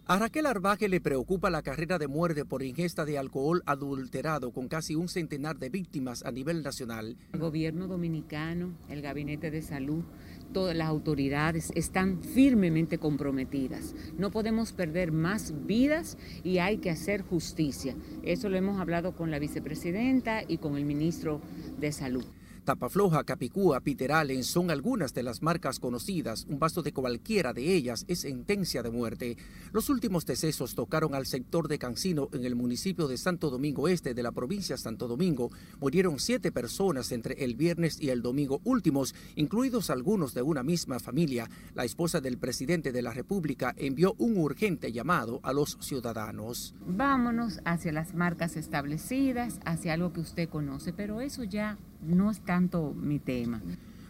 A 0.07 0.19
Raquel 0.19 0.47
Arbaje 0.47 0.89
le 0.89 1.01
preocupa 1.01 1.51
la 1.51 1.63
carrera 1.63 1.99
de 1.99 2.09
muerte 2.09 2.45
por 2.45 2.63
ingesta 2.63 3.05
de 3.05 3.19
alcohol 3.19 3.63
adulterado 3.67 4.53
con 4.53 4.69
casi 4.69 4.95
un 4.95 5.09
centenar 5.09 5.59
de 5.59 5.71
víctimas 5.71 6.25
a 6.25 6.31
nivel 6.31 6.63
nacional. 6.63 7.17
El 7.33 7.41
gobierno 7.41 7.87
dominicano, 7.87 8.73
el 8.89 9.03
gabinete 9.03 9.51
de 9.51 9.63
salud, 9.63 10.05
todas 10.53 10.77
las 10.77 10.89
autoridades 10.89 11.73
están 11.75 12.23
firmemente 12.23 12.99
comprometidas. 12.99 13.95
No 14.19 14.31
podemos 14.31 14.73
perder 14.73 15.13
más 15.13 15.67
vidas 15.67 16.19
y 16.43 16.59
hay 16.59 16.79
que 16.79 16.91
hacer 16.91 17.23
justicia. 17.23 17.95
Eso 18.23 18.49
lo 18.49 18.57
hemos 18.57 18.81
hablado 18.81 19.17
con 19.17 19.31
la 19.31 19.39
vicepresidenta 19.39 20.43
y 20.47 20.59
con 20.59 20.77
el 20.77 20.85
ministro 20.85 21.41
de 21.79 21.93
Salud. 21.93 22.25
Tapafloja, 22.65 23.25
Capicúa, 23.25 23.81
Peter 23.81 24.11
Allen 24.13 24.43
son 24.43 24.71
algunas 24.71 25.13
de 25.13 25.23
las 25.23 25.43
marcas 25.43 25.79
conocidas. 25.79 26.47
Un 26.49 26.59
vaso 26.59 26.83
de 26.83 26.95
cualquiera 26.95 27.53
de 27.53 27.75
ellas 27.75 28.07
es 28.09 28.21
sentencia 28.21 28.83
de 28.83 28.91
muerte. 28.91 29.37
Los 29.73 29.91
últimos 29.91 30.25
decesos 30.25 30.75
tocaron 30.75 31.15
al 31.15 31.27
sector 31.27 31.69
de 31.69 31.79
Cancino 31.79 32.31
en 32.33 32.47
el 32.47 32.57
municipio 32.57 33.07
de 33.07 33.19
Santo 33.19 33.51
Domingo 33.51 33.87
Este 33.87 34.15
de 34.15 34.23
la 34.23 34.33
provincia 34.33 34.77
de 34.77 34.83
Santo 34.83 35.09
Domingo. 35.09 35.51
Murieron 35.79 36.19
siete 36.19 36.53
personas 36.53 37.13
entre 37.13 37.45
el 37.45 37.55
viernes 37.55 38.01
y 38.01 38.09
el 38.09 38.23
domingo 38.23 38.63
últimos, 38.65 39.15
incluidos 39.37 39.91
algunos 39.91 40.33
de 40.33 40.41
una 40.41 40.63
misma 40.63 40.99
familia. 41.01 41.51
La 41.75 41.85
esposa 41.85 42.23
del 42.23 42.39
presidente 42.39 42.93
de 42.93 43.03
la 43.03 43.13
República 43.13 43.75
envió 43.77 44.15
un 44.17 44.39
urgente 44.39 44.91
llamado 44.91 45.39
a 45.43 45.53
los 45.53 45.77
ciudadanos. 45.81 46.75
Vámonos 46.87 47.61
hacia 47.67 47.93
las 47.93 48.15
marcas 48.15 48.57
establecidas, 48.57 49.61
hacia 49.67 49.93
algo 49.93 50.15
que 50.15 50.21
usted 50.21 50.49
conoce, 50.49 50.95
pero 50.95 51.21
eso 51.21 51.45
ya 51.45 51.77
no 52.07 52.31
es 52.31 52.41
tanto 52.41 52.93
mi 52.95 53.19
tema. 53.19 53.61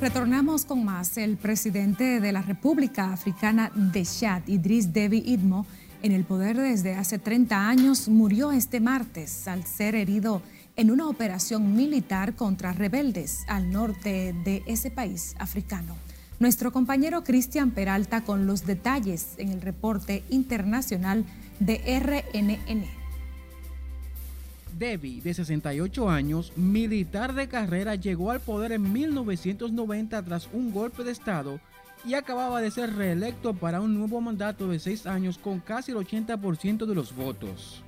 Retornamos 0.00 0.64
con 0.64 0.84
más. 0.84 1.18
El 1.18 1.36
presidente 1.36 2.20
de 2.20 2.30
la 2.30 2.40
República 2.40 3.12
Africana 3.12 3.72
de 3.74 4.04
Chad, 4.04 4.46
Idris 4.46 4.92
Deby 4.92 5.24
Idmo, 5.26 5.66
en 6.02 6.12
el 6.12 6.22
poder 6.22 6.56
desde 6.56 6.94
hace 6.94 7.18
30 7.18 7.68
años, 7.68 8.08
murió 8.08 8.52
este 8.52 8.78
martes 8.78 9.48
al 9.48 9.64
ser 9.64 9.96
herido 9.96 10.40
en 10.76 10.92
una 10.92 11.08
operación 11.08 11.74
militar 11.74 12.36
contra 12.36 12.72
rebeldes 12.72 13.40
al 13.48 13.72
norte 13.72 14.36
de 14.44 14.62
ese 14.66 14.92
país 14.92 15.34
africano. 15.40 15.96
Nuestro 16.38 16.72
compañero 16.72 17.24
Cristian 17.24 17.72
Peralta 17.72 18.20
con 18.20 18.46
los 18.46 18.64
detalles 18.66 19.34
en 19.38 19.48
el 19.48 19.60
reporte 19.60 20.22
internacional 20.28 21.24
de 21.58 21.78
RNN. 21.98 22.97
Debbie, 24.78 25.20
de 25.20 25.34
68 25.34 26.08
años, 26.08 26.52
militar 26.56 27.34
de 27.34 27.48
carrera, 27.48 27.94
llegó 27.94 28.30
al 28.30 28.40
poder 28.40 28.72
en 28.72 28.92
1990 28.92 30.22
tras 30.22 30.48
un 30.52 30.72
golpe 30.72 31.04
de 31.04 31.12
Estado 31.12 31.60
y 32.04 32.14
acababa 32.14 32.60
de 32.60 32.70
ser 32.70 32.94
reelecto 32.94 33.54
para 33.54 33.80
un 33.80 33.94
nuevo 33.94 34.20
mandato 34.20 34.68
de 34.68 34.78
seis 34.78 35.06
años 35.06 35.38
con 35.38 35.60
casi 35.60 35.92
el 35.92 35.98
80% 35.98 36.86
de 36.86 36.94
los 36.94 37.14
votos. 37.14 37.82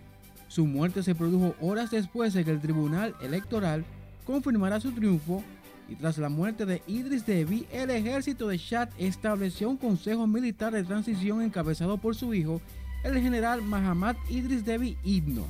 Su 0.49 0.66
muerte 0.66 1.02
se 1.02 1.14
produjo 1.14 1.54
horas 1.61 1.90
después 1.90 2.35
de 2.35 2.44
que 2.44 2.50
el 2.50 2.61
Tribunal 2.61 3.14
Electoral 3.23 3.85
confirmara 4.26 4.80
su 4.80 4.90
triunfo 4.92 5.44
y 5.88 5.94
tras 5.97 6.18
la 6.18 6.28
muerte 6.28 6.66
de 6.66 6.82
Idris 6.87 7.26
Deby, 7.26 7.66
el 7.73 7.90
ejército 7.90 8.47
de 8.47 8.59
Chad 8.59 8.88
estableció 8.99 9.68
un 9.68 9.76
consejo 9.76 10.26
militar 10.26 10.73
de 10.73 10.85
transición 10.85 11.42
encabezado 11.42 11.99
por 11.99 12.14
su 12.14 12.32
hijo, 12.35 12.61
el 13.04 13.20
general 13.20 13.62
Mahamad 13.62 14.16
Idris 14.28 14.64
Deby 14.64 14.97
Ibno. 15.02 15.47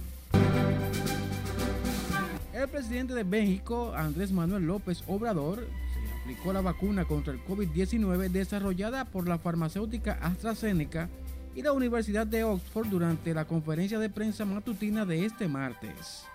El 2.61 2.69
presidente 2.69 3.15
de 3.15 3.25
México, 3.25 3.95
Andrés 3.97 4.33
Manuel 4.33 4.67
López 4.67 5.03
Obrador, 5.07 5.67
se 5.95 6.21
aplicó 6.21 6.53
la 6.53 6.61
vacuna 6.61 7.07
contra 7.07 7.33
el 7.33 7.43
COVID-19 7.43 8.29
desarrollada 8.29 9.07
por 9.07 9.27
la 9.27 9.39
farmacéutica 9.39 10.19
AstraZeneca 10.21 11.09
y 11.55 11.63
la 11.63 11.73
Universidad 11.73 12.27
de 12.27 12.45
Oxford 12.45 12.89
durante 12.89 13.33
la 13.33 13.47
conferencia 13.47 13.99
de 13.99 14.11
prensa 14.11 14.45
matutina 14.45 15.07
de 15.07 15.25
este 15.25 15.49
martes. 15.49 16.27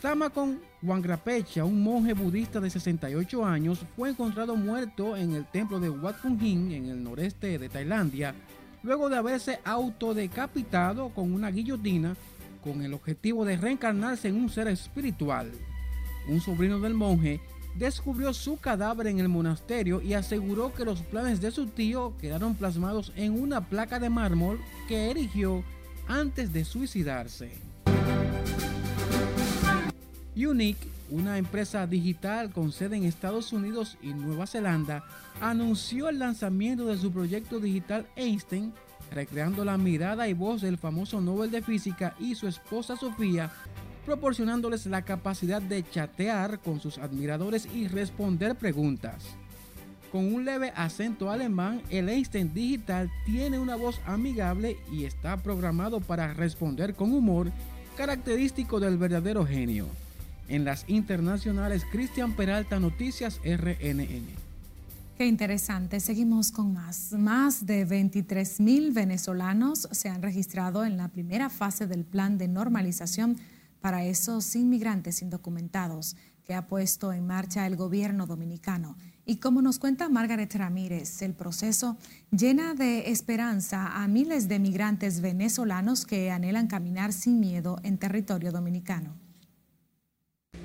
Tamakon 0.00 0.60
Wangrapecha, 0.80 1.64
un 1.64 1.82
monje 1.82 2.12
budista 2.12 2.60
de 2.60 2.70
68 2.70 3.44
años, 3.44 3.84
fue 3.96 4.10
encontrado 4.10 4.54
muerto 4.54 5.16
en 5.16 5.34
el 5.34 5.44
templo 5.46 5.80
de 5.80 5.90
Wat 5.90 6.14
Phu 6.22 6.38
Hin 6.40 6.70
en 6.70 6.86
el 6.86 7.02
noreste 7.02 7.58
de 7.58 7.68
Tailandia, 7.68 8.36
luego 8.84 9.08
de 9.08 9.16
haberse 9.16 9.58
autodecapitado 9.64 11.08
con 11.08 11.32
una 11.32 11.50
guillotina 11.50 12.14
con 12.62 12.82
el 12.82 12.94
objetivo 12.94 13.44
de 13.44 13.56
reencarnarse 13.56 14.28
en 14.28 14.36
un 14.36 14.48
ser 14.48 14.68
espiritual. 14.68 15.50
Un 16.28 16.40
sobrino 16.40 16.78
del 16.80 16.94
monje 16.94 17.40
descubrió 17.76 18.34
su 18.34 18.58
cadáver 18.58 19.06
en 19.06 19.20
el 19.20 19.28
monasterio 19.28 20.02
y 20.02 20.14
aseguró 20.14 20.74
que 20.74 20.84
los 20.84 21.00
planes 21.02 21.40
de 21.40 21.50
su 21.50 21.66
tío 21.66 22.14
quedaron 22.20 22.54
plasmados 22.54 23.12
en 23.16 23.40
una 23.40 23.68
placa 23.68 23.98
de 24.00 24.10
mármol 24.10 24.60
que 24.88 25.10
erigió 25.10 25.62
antes 26.08 26.52
de 26.52 26.64
suicidarse. 26.64 27.52
Unique, 30.36 30.88
una 31.10 31.38
empresa 31.38 31.86
digital 31.86 32.50
con 32.50 32.72
sede 32.72 32.96
en 32.96 33.04
Estados 33.04 33.52
Unidos 33.52 33.96
y 34.02 34.08
Nueva 34.08 34.46
Zelanda, 34.46 35.04
anunció 35.40 36.08
el 36.08 36.18
lanzamiento 36.18 36.86
de 36.86 36.98
su 36.98 37.10
proyecto 37.12 37.60
digital 37.60 38.06
Einstein, 38.16 38.72
recreando 39.12 39.64
la 39.64 39.78
mirada 39.78 40.28
y 40.28 40.34
voz 40.34 40.62
del 40.62 40.78
famoso 40.78 41.20
Nobel 41.20 41.50
de 41.50 41.62
Física 41.62 42.14
y 42.18 42.34
su 42.34 42.48
esposa 42.48 42.96
Sofía, 42.96 43.50
proporcionándoles 44.04 44.86
la 44.86 45.02
capacidad 45.02 45.60
de 45.60 45.88
chatear 45.88 46.60
con 46.60 46.80
sus 46.80 46.98
admiradores 46.98 47.68
y 47.74 47.88
responder 47.88 48.56
preguntas. 48.56 49.24
Con 50.10 50.32
un 50.32 50.44
leve 50.44 50.72
acento 50.74 51.30
alemán, 51.30 51.82
el 51.90 52.08
Einstein 52.08 52.54
digital 52.54 53.10
tiene 53.26 53.58
una 53.58 53.76
voz 53.76 54.00
amigable 54.06 54.78
y 54.90 55.04
está 55.04 55.36
programado 55.36 56.00
para 56.00 56.32
responder 56.32 56.94
con 56.94 57.12
humor, 57.12 57.52
característico 57.96 58.80
del 58.80 58.96
verdadero 58.96 59.44
genio. 59.44 59.86
En 60.48 60.64
las 60.64 60.88
internacionales, 60.88 61.84
Cristian 61.92 62.32
Peralta, 62.32 62.80
Noticias 62.80 63.38
RNN. 63.44 64.47
Qué 65.18 65.26
interesante. 65.26 65.98
Seguimos 65.98 66.52
con 66.52 66.72
más. 66.72 67.10
Más 67.10 67.66
de 67.66 67.84
23 67.84 68.60
mil 68.60 68.92
venezolanos 68.92 69.88
se 69.90 70.08
han 70.08 70.22
registrado 70.22 70.84
en 70.84 70.96
la 70.96 71.08
primera 71.08 71.50
fase 71.50 71.88
del 71.88 72.04
plan 72.04 72.38
de 72.38 72.46
normalización 72.46 73.36
para 73.80 74.04
esos 74.04 74.54
inmigrantes 74.54 75.20
indocumentados 75.20 76.16
que 76.44 76.54
ha 76.54 76.68
puesto 76.68 77.12
en 77.12 77.26
marcha 77.26 77.66
el 77.66 77.74
gobierno 77.74 78.28
dominicano. 78.28 78.96
Y 79.26 79.38
como 79.38 79.60
nos 79.60 79.80
cuenta 79.80 80.08
Margaret 80.08 80.54
Ramírez, 80.54 81.20
el 81.22 81.34
proceso 81.34 81.96
llena 82.30 82.74
de 82.74 83.10
esperanza 83.10 84.00
a 84.00 84.06
miles 84.06 84.46
de 84.46 84.60
migrantes 84.60 85.20
venezolanos 85.20 86.06
que 86.06 86.30
anhelan 86.30 86.68
caminar 86.68 87.12
sin 87.12 87.40
miedo 87.40 87.80
en 87.82 87.98
territorio 87.98 88.52
dominicano 88.52 89.16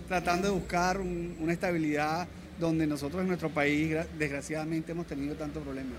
tratando 0.07 0.47
de 0.49 0.53
buscar 0.53 0.99
una 0.99 1.53
estabilidad 1.53 2.27
donde 2.59 2.87
nosotros 2.87 3.21
en 3.21 3.27
nuestro 3.27 3.49
país 3.49 3.95
desgraciadamente 4.17 4.91
hemos 4.91 5.07
tenido 5.07 5.35
tantos 5.35 5.63
problemas. 5.63 5.93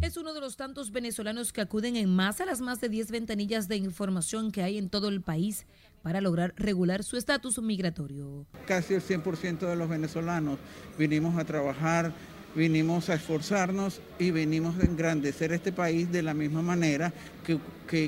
Es 0.00 0.16
uno 0.16 0.32
de 0.32 0.40
los 0.40 0.56
tantos 0.56 0.92
venezolanos 0.92 1.52
que 1.52 1.60
acuden 1.60 1.94
en 1.96 2.08
masa 2.08 2.44
a 2.44 2.46
las 2.46 2.62
más 2.62 2.80
de 2.80 2.88
10 2.88 3.10
ventanillas 3.10 3.68
de 3.68 3.76
información 3.76 4.50
que 4.50 4.62
hay 4.62 4.78
en 4.78 4.88
todo 4.88 5.08
el 5.08 5.20
país 5.20 5.66
para 6.02 6.22
lograr 6.22 6.54
regular 6.56 7.04
su 7.04 7.18
estatus 7.18 7.60
migratorio. 7.60 8.46
Casi 8.66 8.94
el 8.94 9.02
100% 9.02 9.58
de 9.58 9.76
los 9.76 9.88
venezolanos 9.90 10.58
vinimos 10.96 11.36
a 11.36 11.44
trabajar 11.44 12.14
vinimos 12.54 13.08
a 13.08 13.14
esforzarnos 13.14 14.00
y 14.18 14.30
venimos 14.30 14.78
a 14.78 14.84
engrandecer 14.84 15.52
este 15.52 15.72
país 15.72 16.10
de 16.10 16.22
la 16.22 16.34
misma 16.34 16.62
manera 16.62 17.12
que, 17.44 17.58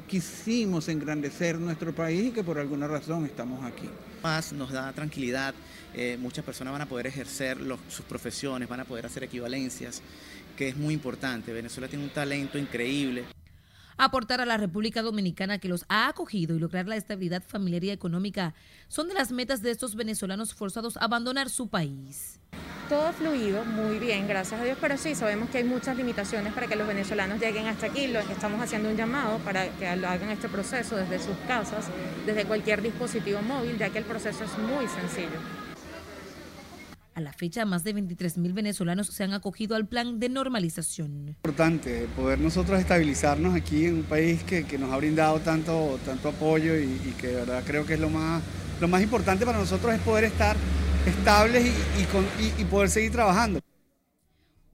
quisimos 0.02 0.88
engrandecer 0.88 1.58
nuestro 1.58 1.92
país 1.92 2.28
y 2.28 2.30
que 2.30 2.44
por 2.44 2.58
alguna 2.58 2.86
razón 2.86 3.24
estamos 3.24 3.64
aquí. 3.64 3.88
Más 4.22 4.52
nos 4.52 4.70
da 4.70 4.92
tranquilidad, 4.92 5.54
eh, 5.94 6.16
muchas 6.20 6.44
personas 6.44 6.72
van 6.72 6.82
a 6.82 6.86
poder 6.86 7.06
ejercer 7.06 7.58
sus 7.88 8.04
profesiones, 8.04 8.68
van 8.68 8.80
a 8.80 8.84
poder 8.84 9.06
hacer 9.06 9.24
equivalencias, 9.24 10.00
que 10.56 10.68
es 10.68 10.76
muy 10.76 10.94
importante. 10.94 11.52
Venezuela 11.52 11.88
tiene 11.88 12.04
un 12.04 12.10
talento 12.10 12.58
increíble 12.58 13.24
aportar 13.98 14.40
a 14.40 14.46
la 14.46 14.56
República 14.56 15.02
Dominicana 15.02 15.58
que 15.58 15.68
los 15.68 15.84
ha 15.88 16.08
acogido 16.08 16.56
y 16.56 16.58
lograr 16.58 16.88
la 16.88 16.96
estabilidad 16.96 17.42
familiar 17.46 17.84
y 17.84 17.90
económica 17.90 18.54
son 18.88 19.08
de 19.08 19.14
las 19.14 19.30
metas 19.30 19.62
de 19.62 19.70
estos 19.70 19.94
venezolanos 19.94 20.54
forzados 20.54 20.96
a 20.96 21.04
abandonar 21.04 21.50
su 21.50 21.68
país 21.68 22.40
todo 22.88 23.06
ha 23.06 23.12
fluido 23.12 23.64
muy 23.64 23.98
bien, 23.98 24.26
gracias 24.28 24.60
a 24.60 24.64
Dios, 24.64 24.78
pero 24.80 24.96
sí, 24.96 25.14
sabemos 25.14 25.50
que 25.50 25.58
hay 25.58 25.64
muchas 25.64 25.96
limitaciones 25.96 26.52
para 26.52 26.66
que 26.66 26.76
los 26.76 26.86
venezolanos 26.86 27.40
lleguen 27.40 27.66
hasta 27.66 27.86
aquí. 27.86 28.06
Lo 28.06 28.20
estamos 28.20 28.60
haciendo 28.60 28.88
un 28.88 28.96
llamado 28.96 29.38
para 29.38 29.68
que 29.68 29.86
hagan 29.86 30.30
este 30.30 30.48
proceso 30.48 30.96
desde 30.96 31.18
sus 31.18 31.36
casas, 31.46 31.86
desde 32.26 32.44
cualquier 32.44 32.82
dispositivo 32.82 33.42
móvil, 33.42 33.78
ya 33.78 33.90
que 33.90 33.98
el 33.98 34.04
proceso 34.04 34.44
es 34.44 34.58
muy 34.58 34.86
sencillo. 34.88 35.38
A 37.14 37.20
la 37.20 37.32
fecha, 37.34 37.66
más 37.66 37.84
de 37.84 37.92
23 37.92 38.38
mil 38.38 38.54
venezolanos 38.54 39.08
se 39.08 39.22
han 39.22 39.34
acogido 39.34 39.76
al 39.76 39.86
plan 39.86 40.18
de 40.18 40.30
normalización. 40.30 41.28
Importante 41.28 42.08
poder 42.16 42.38
nosotros 42.38 42.80
estabilizarnos 42.80 43.54
aquí 43.54 43.84
en 43.84 43.96
un 43.96 44.02
país 44.04 44.42
que, 44.44 44.64
nos 44.78 44.90
ha 44.92 44.96
brindado 44.96 45.38
tanto, 45.40 45.98
tanto 46.06 46.30
apoyo 46.30 46.74
y, 46.74 46.84
y, 46.84 47.14
que 47.18 47.28
de 47.28 47.34
verdad 47.34 47.62
creo 47.66 47.84
que 47.84 47.94
es 47.94 48.00
lo 48.00 48.08
más, 48.08 48.42
lo 48.80 48.88
más 48.88 49.02
importante 49.02 49.44
para 49.44 49.58
nosotros 49.58 49.92
es 49.92 50.00
poder 50.00 50.24
estar 50.24 50.56
estables 51.06 51.72
y, 52.58 52.64
poder 52.64 52.90
seguir 52.90 53.12
trabajando. 53.12 53.60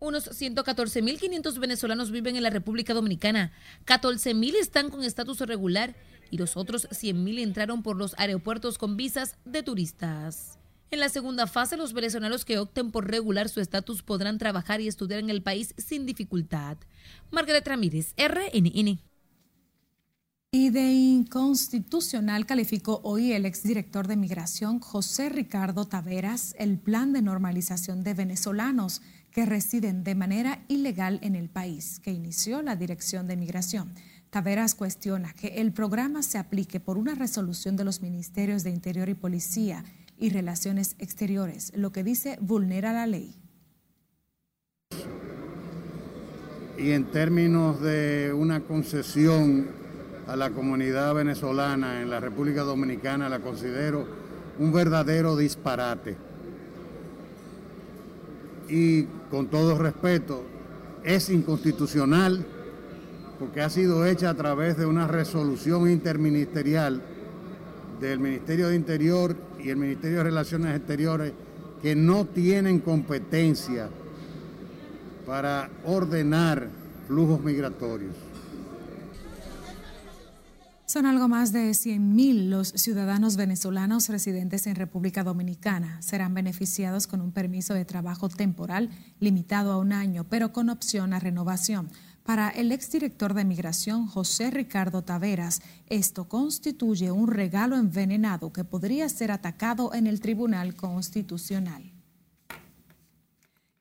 Unos 0.00 0.28
114.500 0.28 1.58
venezolanos 1.58 2.10
viven 2.10 2.36
en 2.36 2.42
la 2.42 2.50
República 2.50 2.94
Dominicana, 2.94 3.52
14.000 3.86 4.54
están 4.54 4.90
con 4.90 5.02
estatus 5.02 5.40
regular 5.40 5.96
y 6.30 6.38
los 6.38 6.56
otros 6.56 6.88
100.000 6.90 7.40
entraron 7.40 7.82
por 7.82 7.96
los 7.96 8.14
aeropuertos 8.18 8.78
con 8.78 8.96
visas 8.96 9.36
de 9.44 9.62
turistas. 9.62 10.58
En 10.90 11.00
la 11.00 11.08
segunda 11.08 11.46
fase, 11.46 11.76
los 11.76 11.92
venezolanos 11.92 12.44
que 12.44 12.58
opten 12.58 12.90
por 12.90 13.10
regular 13.10 13.48
su 13.48 13.60
estatus 13.60 14.02
podrán 14.02 14.38
trabajar 14.38 14.80
y 14.80 14.88
estudiar 14.88 15.20
en 15.20 15.30
el 15.30 15.42
país 15.42 15.74
sin 15.76 16.06
dificultad. 16.06 16.78
Margaret 17.30 17.66
Ramírez, 17.66 18.14
RNN. 18.16 18.98
Y 20.50 20.70
de 20.70 20.92
inconstitucional 20.92 22.46
calificó 22.46 23.02
hoy 23.04 23.32
el 23.32 23.44
exdirector 23.44 24.08
de 24.08 24.16
Migración, 24.16 24.80
José 24.80 25.28
Ricardo 25.28 25.84
Taveras, 25.84 26.54
el 26.58 26.78
plan 26.78 27.12
de 27.12 27.20
normalización 27.20 28.02
de 28.02 28.14
venezolanos 28.14 29.02
que 29.30 29.44
residen 29.44 30.04
de 30.04 30.14
manera 30.14 30.64
ilegal 30.68 31.18
en 31.20 31.36
el 31.36 31.50
país, 31.50 32.00
que 32.00 32.12
inició 32.12 32.62
la 32.62 32.76
Dirección 32.76 33.26
de 33.26 33.36
Migración. 33.36 33.92
Taveras 34.30 34.74
cuestiona 34.74 35.34
que 35.34 35.60
el 35.60 35.70
programa 35.72 36.22
se 36.22 36.38
aplique 36.38 36.80
por 36.80 36.96
una 36.96 37.14
resolución 37.14 37.76
de 37.76 37.84
los 37.84 38.00
Ministerios 38.00 38.64
de 38.64 38.70
Interior 38.70 39.10
y 39.10 39.14
Policía 39.14 39.84
y 40.18 40.30
Relaciones 40.30 40.96
Exteriores, 40.98 41.72
lo 41.76 41.92
que 41.92 42.04
dice 42.04 42.38
vulnera 42.40 42.94
la 42.94 43.06
ley. 43.06 43.34
Y 46.78 46.92
en 46.92 47.04
términos 47.10 47.82
de 47.82 48.32
una 48.32 48.60
concesión 48.60 49.87
a 50.28 50.36
la 50.36 50.50
comunidad 50.50 51.14
venezolana 51.14 52.02
en 52.02 52.10
la 52.10 52.20
República 52.20 52.62
Dominicana 52.62 53.30
la 53.30 53.40
considero 53.40 54.06
un 54.58 54.72
verdadero 54.72 55.36
disparate. 55.36 56.16
Y 58.68 59.04
con 59.30 59.46
todo 59.48 59.78
respeto, 59.78 60.44
es 61.02 61.30
inconstitucional 61.30 62.44
porque 63.38 63.62
ha 63.62 63.70
sido 63.70 64.04
hecha 64.04 64.28
a 64.28 64.34
través 64.34 64.76
de 64.76 64.84
una 64.84 65.06
resolución 65.06 65.90
interministerial 65.90 67.00
del 67.98 68.18
Ministerio 68.18 68.68
de 68.68 68.76
Interior 68.76 69.34
y 69.58 69.70
el 69.70 69.76
Ministerio 69.76 70.18
de 70.18 70.24
Relaciones 70.24 70.76
Exteriores 70.76 71.32
que 71.80 71.94
no 71.94 72.26
tienen 72.26 72.80
competencia 72.80 73.88
para 75.26 75.70
ordenar 75.84 76.68
flujos 77.06 77.40
migratorios. 77.40 78.27
Son 80.90 81.04
algo 81.04 81.28
más 81.28 81.52
de 81.52 81.72
100.000 81.72 82.48
los 82.48 82.68
ciudadanos 82.68 83.36
venezolanos 83.36 84.08
residentes 84.08 84.66
en 84.66 84.74
República 84.74 85.22
Dominicana. 85.22 86.00
Serán 86.00 86.32
beneficiados 86.32 87.06
con 87.06 87.20
un 87.20 87.30
permiso 87.30 87.74
de 87.74 87.84
trabajo 87.84 88.30
temporal 88.30 88.88
limitado 89.20 89.70
a 89.70 89.76
un 89.76 89.92
año, 89.92 90.24
pero 90.24 90.50
con 90.50 90.70
opción 90.70 91.12
a 91.12 91.18
renovación. 91.20 91.90
Para 92.22 92.48
el 92.48 92.72
exdirector 92.72 93.34
de 93.34 93.44
Migración, 93.44 94.06
José 94.06 94.50
Ricardo 94.50 95.02
Taveras, 95.02 95.60
esto 95.90 96.26
constituye 96.26 97.10
un 97.10 97.28
regalo 97.28 97.76
envenenado 97.76 98.50
que 98.50 98.64
podría 98.64 99.10
ser 99.10 99.30
atacado 99.30 99.92
en 99.92 100.06
el 100.06 100.20
Tribunal 100.20 100.74
Constitucional. 100.74 101.92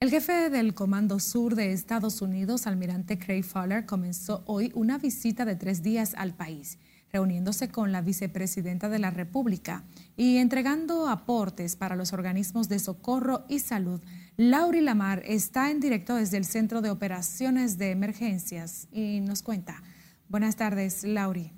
El 0.01 0.09
jefe 0.09 0.49
del 0.49 0.73
Comando 0.73 1.21
Sur 1.21 1.55
de 1.55 1.71
Estados 1.71 2.21
Unidos, 2.21 2.67
almirante 2.67 3.17
Craig 3.17 3.43
Fowler, 3.43 3.85
comenzó 3.85 4.43
hoy 4.45 4.73
una 4.75 4.97
visita 4.97 5.45
de 5.45 5.55
tres 5.55 5.81
días 5.81 6.13
al 6.17 6.35
país 6.35 6.77
reuniéndose 7.17 7.69
con 7.69 7.91
la 7.91 8.01
vicepresidenta 8.01 8.89
de 8.89 8.99
la 8.99 9.09
República 9.09 9.83
y 10.15 10.37
entregando 10.37 11.07
aportes 11.07 11.75
para 11.75 11.95
los 11.95 12.13
organismos 12.13 12.69
de 12.69 12.77
socorro 12.77 13.43
y 13.49 13.57
salud. 13.57 14.01
Lauri 14.35 14.81
Lamar 14.81 15.23
está 15.25 15.71
en 15.71 15.79
directo 15.79 16.13
desde 16.13 16.37
el 16.37 16.45
Centro 16.45 16.83
de 16.83 16.91
Operaciones 16.91 17.79
de 17.79 17.89
Emergencias 17.89 18.87
y 18.91 19.19
nos 19.21 19.41
cuenta. 19.41 19.81
Buenas 20.29 20.57
tardes, 20.57 21.03
Lauri. 21.03 21.53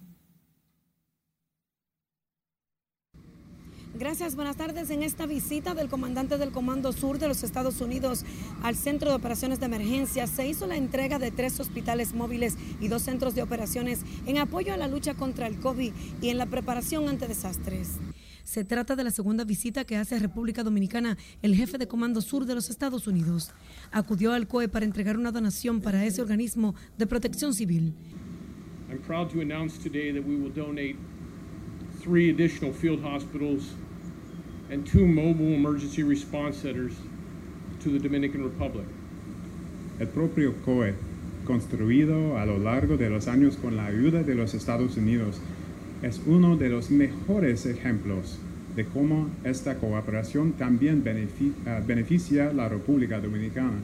Gracias, 4.00 4.38
buenas 4.38 4.56
tardes. 4.56 4.92
En 4.92 5.04
esta 5.04 5.26
visita 5.26 5.74
del 5.76 5.90
comandante 5.90 6.38
del 6.38 6.52
Comando 6.52 6.94
Sur 6.94 7.20
de 7.20 7.28
los 7.28 7.44
Estados 7.44 7.82
Unidos 7.82 8.24
al 8.64 8.78
Centro 8.78 9.10
de 9.10 9.18
Operaciones 9.18 9.60
de 9.60 9.66
Emergencia 9.66 10.26
se 10.26 10.48
hizo 10.48 10.68
la 10.68 10.78
entrega 10.78 11.20
de 11.20 11.32
tres 11.32 11.60
hospitales 11.60 12.14
móviles 12.14 12.56
y 12.80 12.88
dos 12.88 13.02
centros 13.02 13.36
de 13.36 13.42
operaciones 13.42 14.06
en 14.26 14.38
apoyo 14.38 14.74
a 14.74 14.78
la 14.78 14.88
lucha 14.88 15.16
contra 15.16 15.48
el 15.48 15.60
COVID 15.60 15.92
y 16.22 16.30
en 16.30 16.38
la 16.38 16.46
preparación 16.46 17.10
ante 17.10 17.28
desastres. 17.28 17.98
Se 18.46 18.64
trata 18.64 18.96
de 18.96 19.04
la 19.04 19.12
segunda 19.12 19.44
visita 19.44 19.84
que 19.84 19.98
hace 19.98 20.16
a 20.16 20.20
República 20.20 20.64
Dominicana 20.64 21.18
el 21.42 21.54
jefe 21.54 21.78
de 21.78 21.90
Comando 21.90 22.22
Sur 22.22 22.46
de 22.46 22.56
los 22.56 22.70
Estados 22.70 23.06
Unidos. 23.06 23.52
Acudió 23.92 24.32
al 24.32 24.48
COE 24.48 24.70
para 24.70 24.86
entregar 24.86 25.18
una 25.18 25.34
donación 25.34 25.82
para 25.82 26.06
ese 26.06 26.22
organismo 26.22 26.74
de 26.98 27.06
protección 27.06 27.54
civil. 27.54 27.94
I'm 28.90 29.00
proud 29.00 29.30
to 29.34 29.42
announce 29.42 29.78
today 29.78 30.14
that 30.14 30.26
we 30.26 30.38
will 30.38 30.54
donate 30.54 30.96
three 32.02 32.32
additional 32.32 32.74
field 32.74 33.04
hospitals 33.04 33.76
and 34.72 34.86
two 34.86 35.06
mobile 35.06 35.54
emergency 35.54 36.04
response 36.04 36.58
centers 36.58 36.94
to 37.82 37.90
the 37.90 38.00
Dominican 38.00 38.44
Republic. 38.44 38.86
El 40.00 40.08
propio 40.08 40.54
COE, 40.64 40.94
construido 41.46 42.38
a 42.38 42.46
lo 42.46 42.58
largo 42.58 42.98
de 42.98 43.10
los 43.10 43.28
años 43.28 43.58
con 43.58 43.76
la 43.76 43.88
ayuda 43.88 44.24
de 44.24 44.36
los 44.36 44.54
Estados 44.54 44.96
Unidos, 44.98 45.40
es 46.02 46.22
uno 46.26 46.56
de 46.56 46.70
los 46.70 46.90
mejores 46.90 47.66
ejemplos 47.66 48.38
de 48.76 48.86
cómo 48.86 49.30
esta 49.44 49.76
cooperación 49.76 50.54
también 50.54 51.04
beneficia, 51.04 51.80
beneficia 51.86 52.54
la 52.54 52.70
República 52.70 53.20
Dominicana. 53.20 53.80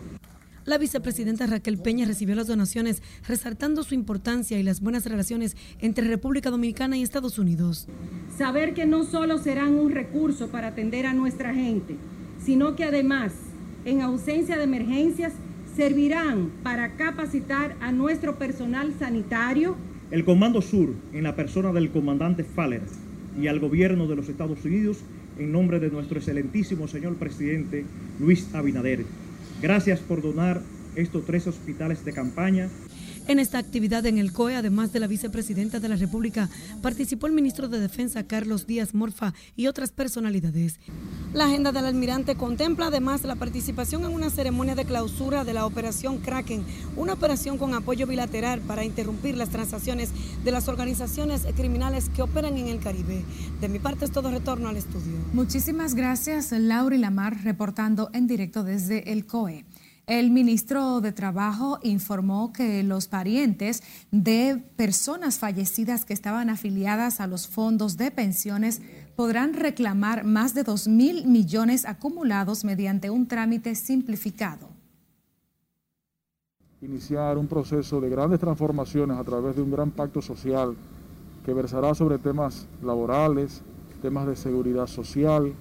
La 0.65 0.79
vicepresidenta 0.79 1.45
Raquel 1.45 1.77
Peña 1.77 2.07
recibió 2.07 2.33
las 2.33 2.47
donaciones, 2.47 3.03
resaltando 3.27 3.83
su 3.83 3.93
importancia 3.93 4.59
y 4.59 4.63
las 4.63 4.81
buenas 4.81 5.05
relaciones 5.05 5.55
entre 5.79 6.07
República 6.07 6.49
Dominicana 6.49 6.97
y 6.97 7.03
Estados 7.03 7.37
Unidos. 7.37 7.87
Saber 8.35 8.73
que 8.73 8.87
no 8.87 9.03
solo 9.03 9.37
serán 9.37 9.75
un 9.75 9.91
recurso 9.91 10.47
para 10.47 10.69
atender 10.69 11.05
a 11.05 11.13
nuestra 11.13 11.53
gente, 11.53 11.97
sino 12.43 12.75
que 12.75 12.83
además, 12.83 13.31
en 13.85 14.01
ausencia 14.01 14.57
de 14.57 14.63
emergencias, 14.63 15.33
servirán 15.75 16.49
para 16.63 16.95
capacitar 16.95 17.75
a 17.79 17.91
nuestro 17.91 18.39
personal 18.39 18.91
sanitario. 18.97 19.75
El 20.09 20.25
Comando 20.25 20.63
Sur, 20.63 20.95
en 21.13 21.23
la 21.23 21.35
persona 21.35 21.73
del 21.73 21.91
comandante 21.91 22.43
Faller 22.43 22.81
y 23.39 23.47
al 23.47 23.59
gobierno 23.59 24.07
de 24.07 24.15
los 24.15 24.29
Estados 24.29 24.65
Unidos, 24.65 24.97
en 25.37 25.51
nombre 25.51 25.79
de 25.79 25.91
nuestro 25.91 26.17
excelentísimo 26.17 26.87
señor 26.87 27.17
presidente 27.17 27.85
Luis 28.19 28.47
Abinader, 28.55 29.05
Gracias 29.61 29.99
por 30.01 30.21
donar 30.21 30.61
estos 30.95 31.25
tres 31.25 31.47
hospitales 31.47 32.03
de 32.05 32.13
campaña. 32.13 32.69
En 33.27 33.39
esta 33.39 33.57
actividad 33.57 34.05
en 34.05 34.19
el 34.19 34.31
COE, 34.31 34.55
además 34.55 34.93
de 34.93 34.99
la 34.99 35.07
vicepresidenta 35.07 35.79
de 35.79 35.89
la 35.89 35.95
República, 35.95 36.47
participó 36.83 37.25
el 37.25 37.33
ministro 37.33 37.67
de 37.67 37.79
Defensa 37.79 38.23
Carlos 38.27 38.67
Díaz 38.67 38.93
Morfa 38.93 39.33
y 39.55 39.65
otras 39.65 39.91
personalidades. 39.91 40.79
La 41.33 41.45
agenda 41.45 41.71
del 41.71 41.85
almirante 41.85 42.35
contempla 42.35 42.87
además 42.87 43.23
la 43.23 43.35
participación 43.35 44.03
en 44.05 44.11
una 44.11 44.29
ceremonia 44.29 44.75
de 44.75 44.85
clausura 44.85 45.43
de 45.43 45.53
la 45.53 45.65
operación 45.65 46.19
Kraken, 46.19 46.63
una 46.95 47.13
operación 47.13 47.57
con 47.57 47.73
apoyo 47.73 48.05
bilateral 48.05 48.61
para 48.61 48.85
interrumpir 48.85 49.35
las 49.35 49.49
transacciones 49.49 50.11
de 50.43 50.51
las 50.51 50.67
organizaciones 50.67 51.47
criminales 51.55 52.09
que 52.09 52.21
operan 52.21 52.57
en 52.57 52.67
el 52.67 52.79
Caribe. 52.79 53.25
De 53.59 53.69
mi 53.69 53.79
parte 53.79 54.05
es 54.05 54.11
todo 54.11 54.29
retorno 54.29 54.69
al 54.69 54.77
estudio. 54.77 55.17
Muchísimas 55.33 55.95
gracias, 55.95 56.51
Laura 56.51 56.95
Lamar, 56.97 57.43
reportando 57.43 58.11
en 58.13 58.27
directo 58.27 58.63
desde 58.63 59.11
el 59.11 59.25
COE. 59.25 59.65
El 60.07 60.29
ministro 60.29 61.01
de 61.01 61.11
Trabajo 61.11 61.79
informó 61.81 62.53
que 62.53 62.83
los 62.83 63.07
parientes 63.07 63.81
de 64.11 64.63
personas 64.75 65.39
fallecidas 65.39 66.05
que 66.05 66.13
estaban 66.13 66.51
afiliadas 66.51 67.19
a 67.19 67.25
los 67.25 67.47
fondos 67.47 67.97
de 67.97 68.11
pensiones 68.11 68.83
podrán 69.15 69.55
reclamar 69.55 70.23
más 70.23 70.53
de 70.53 70.63
2 70.63 70.87
mil 70.89 71.25
millones 71.25 71.85
acumulados 71.85 72.63
mediante 72.63 73.09
un 73.09 73.27
trámite 73.27 73.73
simplificado. 73.73 74.69
Iniciar 76.81 77.39
un 77.39 77.47
proceso 77.47 77.99
de 77.99 78.09
grandes 78.09 78.39
transformaciones 78.39 79.17
a 79.17 79.23
través 79.23 79.55
de 79.55 79.63
un 79.63 79.71
gran 79.71 79.89
pacto 79.89 80.21
social 80.21 80.75
que 81.43 81.53
versará 81.53 81.95
sobre 81.95 82.19
temas 82.19 82.67
laborales, 82.83 83.63
temas 84.03 84.27
de 84.27 84.35
seguridad 84.35 84.85
social, 84.85 85.51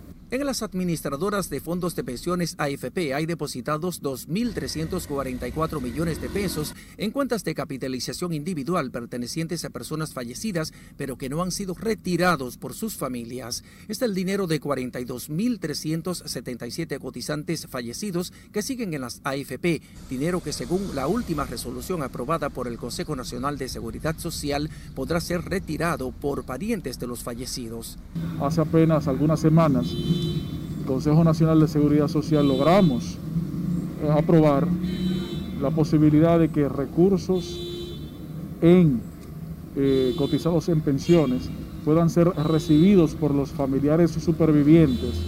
en 0.40 0.46
las 0.46 0.62
administradoras 0.62 1.48
de 1.48 1.60
fondos 1.60 1.94
de 1.94 2.02
pensiones 2.02 2.56
AFP 2.58 3.14
hay 3.14 3.24
depositados 3.26 4.02
2.344 4.02 5.80
millones 5.80 6.20
de 6.20 6.28
pesos 6.28 6.74
en 6.96 7.12
cuentas 7.12 7.44
de 7.44 7.54
capitalización 7.54 8.32
individual 8.32 8.90
pertenecientes 8.90 9.64
a 9.64 9.70
personas 9.70 10.12
fallecidas, 10.12 10.72
pero 10.96 11.16
que 11.16 11.28
no 11.28 11.40
han 11.42 11.52
sido 11.52 11.74
retirados 11.74 12.56
por 12.56 12.74
sus 12.74 12.96
familias. 12.96 13.62
Es 13.86 14.02
el 14.02 14.12
dinero 14.14 14.48
de 14.48 14.60
42.377 14.60 16.98
cotizantes 16.98 17.68
fallecidos 17.68 18.32
que 18.52 18.62
siguen 18.62 18.94
en 18.94 19.02
las 19.02 19.20
AFP, 19.24 19.82
dinero 20.10 20.42
que 20.42 20.52
según 20.52 20.96
la 20.96 21.06
última 21.06 21.44
resolución 21.44 22.02
aprobada 22.02 22.50
por 22.50 22.66
el 22.66 22.78
Consejo 22.78 23.14
Nacional 23.14 23.56
de 23.56 23.68
Seguridad 23.68 24.18
Social 24.18 24.68
podrá 24.94 25.20
ser 25.20 25.42
retirado 25.42 26.10
por 26.10 26.42
parientes 26.44 26.98
de 26.98 27.06
los 27.06 27.22
fallecidos. 27.22 27.98
Hace 28.40 28.62
apenas 28.62 29.06
algunas 29.06 29.38
semanas 29.40 29.86
Consejo 30.86 31.24
Nacional 31.24 31.60
de 31.60 31.68
Seguridad 31.68 32.08
Social 32.08 32.46
logramos 32.46 33.16
eh, 34.02 34.10
aprobar 34.10 34.66
la 35.60 35.70
posibilidad 35.70 36.38
de 36.38 36.50
que 36.50 36.68
recursos 36.68 37.58
en 38.60 39.00
eh, 39.76 40.14
cotizados 40.16 40.68
en 40.68 40.80
pensiones 40.80 41.48
puedan 41.84 42.10
ser 42.10 42.28
recibidos 42.28 43.14
por 43.14 43.34
los 43.34 43.50
familiares 43.50 44.10
supervivientes 44.12 45.20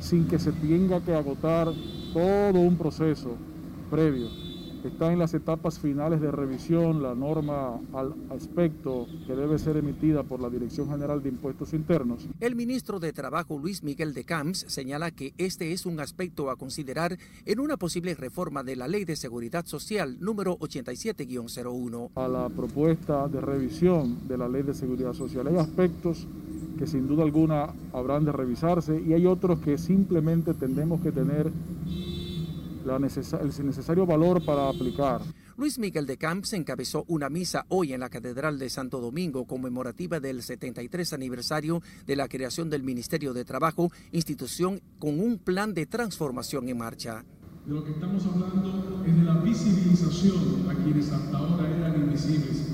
sin 0.00 0.26
que 0.26 0.38
se 0.38 0.52
tenga 0.52 1.00
que 1.00 1.14
agotar 1.14 1.68
todo 2.12 2.60
un 2.60 2.76
proceso 2.76 3.30
previo 3.90 4.47
está 4.84 5.12
en 5.12 5.18
las 5.18 5.34
etapas 5.34 5.80
finales 5.80 6.20
de 6.20 6.30
revisión 6.30 7.02
la 7.02 7.14
norma 7.14 7.80
al 7.92 8.14
aspecto 8.30 9.06
que 9.26 9.34
debe 9.34 9.58
ser 9.58 9.76
emitida 9.76 10.22
por 10.22 10.40
la 10.40 10.48
Dirección 10.48 10.88
General 10.88 11.22
de 11.22 11.30
Impuestos 11.30 11.74
Internos. 11.74 12.26
El 12.38 12.54
ministro 12.54 13.00
de 13.00 13.12
Trabajo 13.12 13.58
Luis 13.58 13.82
Miguel 13.82 14.14
de 14.14 14.24
Camps 14.24 14.64
señala 14.68 15.10
que 15.10 15.34
este 15.38 15.72
es 15.72 15.86
un 15.86 15.98
aspecto 16.00 16.50
a 16.50 16.56
considerar 16.56 17.18
en 17.44 17.60
una 17.60 17.76
posible 17.76 18.14
reforma 18.14 18.62
de 18.62 18.76
la 18.76 18.88
Ley 18.88 19.04
de 19.04 19.16
Seguridad 19.16 19.66
Social 19.66 20.18
número 20.20 20.56
87-01. 20.58 22.10
A 22.14 22.28
la 22.28 22.48
propuesta 22.48 23.26
de 23.28 23.40
revisión 23.40 24.28
de 24.28 24.38
la 24.38 24.48
Ley 24.48 24.62
de 24.62 24.74
Seguridad 24.74 25.12
Social 25.12 25.46
hay 25.48 25.56
aspectos 25.56 26.26
que 26.78 26.86
sin 26.86 27.08
duda 27.08 27.24
alguna 27.24 27.74
habrán 27.92 28.24
de 28.24 28.32
revisarse 28.32 29.02
y 29.04 29.12
hay 29.12 29.26
otros 29.26 29.58
que 29.58 29.76
simplemente 29.78 30.54
tendremos 30.54 31.00
que 31.00 31.10
tener 31.10 31.50
el 32.96 33.66
necesario 33.66 34.06
valor 34.06 34.44
para 34.44 34.68
aplicar. 34.68 35.20
Luis 35.56 35.78
Miguel 35.78 36.06
de 36.06 36.16
Camps 36.16 36.52
encabezó 36.52 37.04
una 37.08 37.28
misa 37.28 37.66
hoy 37.68 37.92
en 37.92 38.00
la 38.00 38.08
Catedral 38.08 38.58
de 38.58 38.70
Santo 38.70 39.00
Domingo 39.00 39.44
conmemorativa 39.44 40.20
del 40.20 40.42
73 40.42 41.12
aniversario 41.12 41.82
de 42.06 42.16
la 42.16 42.28
creación 42.28 42.70
del 42.70 42.82
Ministerio 42.82 43.34
de 43.34 43.44
Trabajo, 43.44 43.90
institución 44.12 44.80
con 44.98 45.20
un 45.20 45.38
plan 45.38 45.74
de 45.74 45.86
transformación 45.86 46.68
en 46.68 46.78
marcha. 46.78 47.24
De 47.66 47.74
lo 47.74 47.84
que 47.84 47.90
estamos 47.90 48.24
hablando 48.24 49.04
es 49.06 49.16
de 49.16 49.22
la 49.24 49.34
visibilización 49.38 50.70
a 50.70 50.74
quienes 50.82 51.10
hasta 51.10 51.36
ahora 51.36 51.68
eran 51.68 52.00
invisibles. 52.00 52.66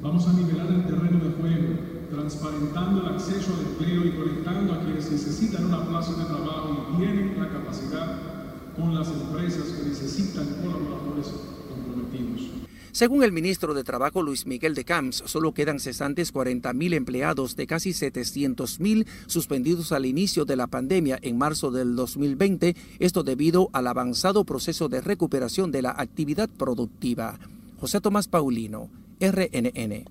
Vamos 0.00 0.26
a 0.26 0.32
nivelar 0.32 0.68
el 0.68 0.86
terreno 0.86 1.22
de 1.22 1.30
juego, 1.32 1.80
transparentando 2.10 3.02
el 3.02 3.14
acceso 3.14 3.52
al 3.54 3.66
empleo 3.72 4.06
y 4.06 4.12
conectando 4.12 4.72
a 4.72 4.80
quienes 4.84 5.10
necesitan 5.10 5.66
una 5.66 5.86
plaza 5.86 6.14
de 6.14 6.24
trabajo 6.24 6.86
y 6.94 6.96
tienen 6.96 7.38
la 7.38 7.50
capacidad 7.50 8.39
con 8.80 8.94
las 8.94 9.08
empresas 9.08 9.64
que 9.64 9.88
necesitan 9.88 10.46
colaboradores 10.62 11.26
comprometidos. 11.68 12.60
Según 12.92 13.22
el 13.22 13.30
ministro 13.30 13.72
de 13.72 13.84
Trabajo 13.84 14.22
Luis 14.22 14.46
Miguel 14.46 14.74
de 14.74 14.84
Camps, 14.84 15.22
solo 15.26 15.54
quedan 15.54 15.78
cesantes 15.78 16.34
40.000 16.34 16.94
empleados 16.94 17.54
de 17.54 17.66
casi 17.66 17.90
700.000 17.90 19.06
suspendidos 19.26 19.92
al 19.92 20.06
inicio 20.06 20.44
de 20.44 20.56
la 20.56 20.66
pandemia 20.66 21.18
en 21.22 21.38
marzo 21.38 21.70
del 21.70 21.94
2020, 21.94 22.74
esto 22.98 23.22
debido 23.22 23.70
al 23.72 23.86
avanzado 23.86 24.44
proceso 24.44 24.88
de 24.88 25.00
recuperación 25.00 25.70
de 25.70 25.82
la 25.82 25.94
actividad 25.96 26.48
productiva. 26.48 27.38
José 27.78 28.00
Tomás 28.00 28.26
Paulino, 28.26 28.90
RNN. 29.20 30.04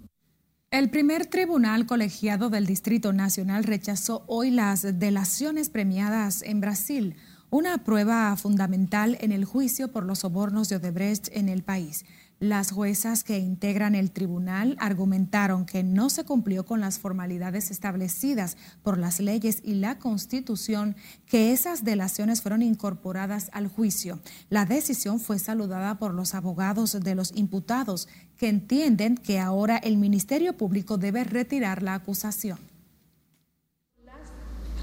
El 0.71 0.91
primer 0.91 1.25
tribunal 1.25 1.87
colegiado 1.87 2.51
del 2.51 2.67
Distrito 2.67 3.11
Nacional 3.11 3.63
rechazó 3.63 4.23
hoy 4.27 4.51
las 4.51 4.99
delaciones 4.99 5.71
premiadas 5.71 6.43
en 6.43 6.61
Brasil, 6.61 7.15
una 7.51 7.83
prueba 7.83 8.35
fundamental 8.35 9.17
en 9.21 9.31
el 9.31 9.45
juicio 9.45 9.91
por 9.91 10.05
los 10.05 10.19
sobornos 10.19 10.69
de 10.69 10.75
Odebrecht 10.75 11.29
en 11.31 11.49
el 11.49 11.63
país. 11.63 12.05
Las 12.39 12.71
juezas 12.71 13.25
que 13.25 13.37
integran 13.37 13.95
el 13.95 14.11
tribunal 14.11 14.77
argumentaron 14.79 15.65
que 15.65 15.83
no 15.83 16.09
se 16.09 16.23
cumplió 16.23 16.65
con 16.65 16.79
las 16.79 16.97
formalidades 16.97 17.69
establecidas 17.69 18.55
por 18.81 18.97
las 18.97 19.19
leyes 19.19 19.61
y 19.61 19.73
la 19.73 19.97
constitución, 19.97 20.95
que 21.25 21.51
esas 21.51 21.83
delaciones 21.83 22.41
fueron 22.41 22.61
incorporadas 22.61 23.49
al 23.51 23.67
juicio. 23.67 24.19
La 24.49 24.65
decisión 24.65 25.19
fue 25.19 25.37
saludada 25.37 25.99
por 25.99 26.13
los 26.13 26.33
abogados 26.33 26.97
de 26.97 27.15
los 27.15 27.33
imputados, 27.35 28.07
que 28.37 28.47
entienden 28.47 29.17
que 29.17 29.39
ahora 29.39 29.75
el 29.75 29.97
Ministerio 29.97 30.55
Público 30.55 30.97
debe 30.97 31.25
retirar 31.25 31.83
la 31.83 31.95
acusación 31.95 32.68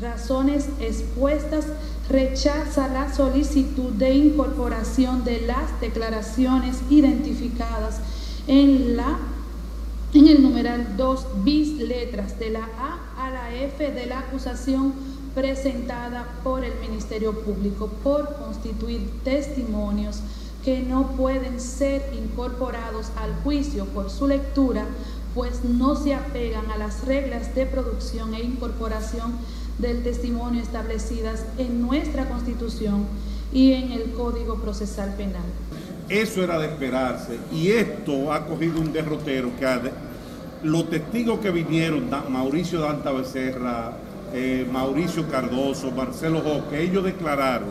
razones 0.01 0.69
expuestas 0.81 1.67
rechaza 2.09 2.89
la 2.89 3.13
solicitud 3.13 3.93
de 3.93 4.15
incorporación 4.15 5.25
de 5.25 5.41
las 5.43 5.81
declaraciones 5.81 6.77
identificadas 6.91 8.01
en 8.47 8.97
la 8.97 9.19
en 10.13 10.29
el 10.29 10.43
numeral 10.43 10.97
2 10.97 11.27
bis 11.45 11.79
letras 11.79 12.39
de 12.39 12.51
la 12.51 12.65
A 12.79 13.27
a 13.27 13.31
la 13.31 13.55
F 13.55 13.91
de 13.91 14.07
la 14.07 14.21
acusación 14.21 14.95
presentada 15.35 16.27
por 16.43 16.65
el 16.65 16.73
Ministerio 16.81 17.33
Público 17.41 17.89
por 18.03 18.37
constituir 18.37 19.11
testimonios 19.25 20.21
que 20.65 20.81
no 20.81 21.09
pueden 21.13 21.61
ser 21.61 22.11
incorporados 22.15 23.09
al 23.17 23.35
juicio 23.45 23.85
por 23.87 24.11
su 24.11 24.27
lectura, 24.27 24.87
pues 25.35 25.63
no 25.63 25.95
se 25.95 26.15
apegan 26.15 26.71
a 26.71 26.79
las 26.79 27.05
reglas 27.05 27.55
de 27.55 27.67
producción 27.67 28.35
e 28.35 28.43
incorporación 28.43 29.35
del 29.79 30.03
testimonio 30.03 30.63
establecidas 30.63 31.45
en 31.59 31.83
nuestra 31.83 32.29
Constitución 32.29 33.07
y 33.53 33.73
en 33.73 33.93
el 33.93 34.13
Código 34.13 34.57
Procesal 34.57 35.15
Penal. 35.15 35.45
Eso 36.09 36.43
era 36.43 36.59
de 36.59 36.67
esperarse 36.67 37.39
y 37.53 37.69
esto 37.69 38.33
ha 38.33 38.47
cogido 38.47 38.81
un 38.81 38.93
derrotero 38.93 39.51
que 39.59 39.67
los 40.63 40.89
testigos 40.89 41.41
que 41.41 41.51
vinieron, 41.51 42.09
Mauricio 42.31 42.81
Danta 42.81 43.13
Becerra, 43.13 43.93
eh, 44.33 44.67
Mauricio 44.71 45.29
Cardoso, 45.29 45.91
Marcelo 45.91 46.41
Joque, 46.41 46.83
ellos 46.83 47.05
declararon 47.05 47.69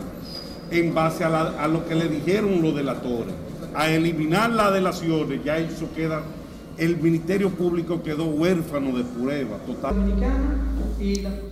en 0.70 0.94
base 0.94 1.24
a, 1.24 1.62
a, 1.62 1.68
lo 1.68 1.86
que 1.86 1.94
le 1.94 2.08
dijeron 2.08 2.62
los 2.62 2.74
delatores, 2.74 3.34
a 3.74 3.88
eliminar 3.88 4.50
las 4.50 4.72
delaciones, 4.72 5.44
ya 5.44 5.58
eso 5.58 5.88
queda 5.94 6.22
el 6.78 6.98
Ministerio 6.98 7.50
Público 7.50 8.02
quedó 8.02 8.26
huérfano 8.26 8.96
de 8.96 9.04
prueba 9.04 9.58
total. 9.58 9.96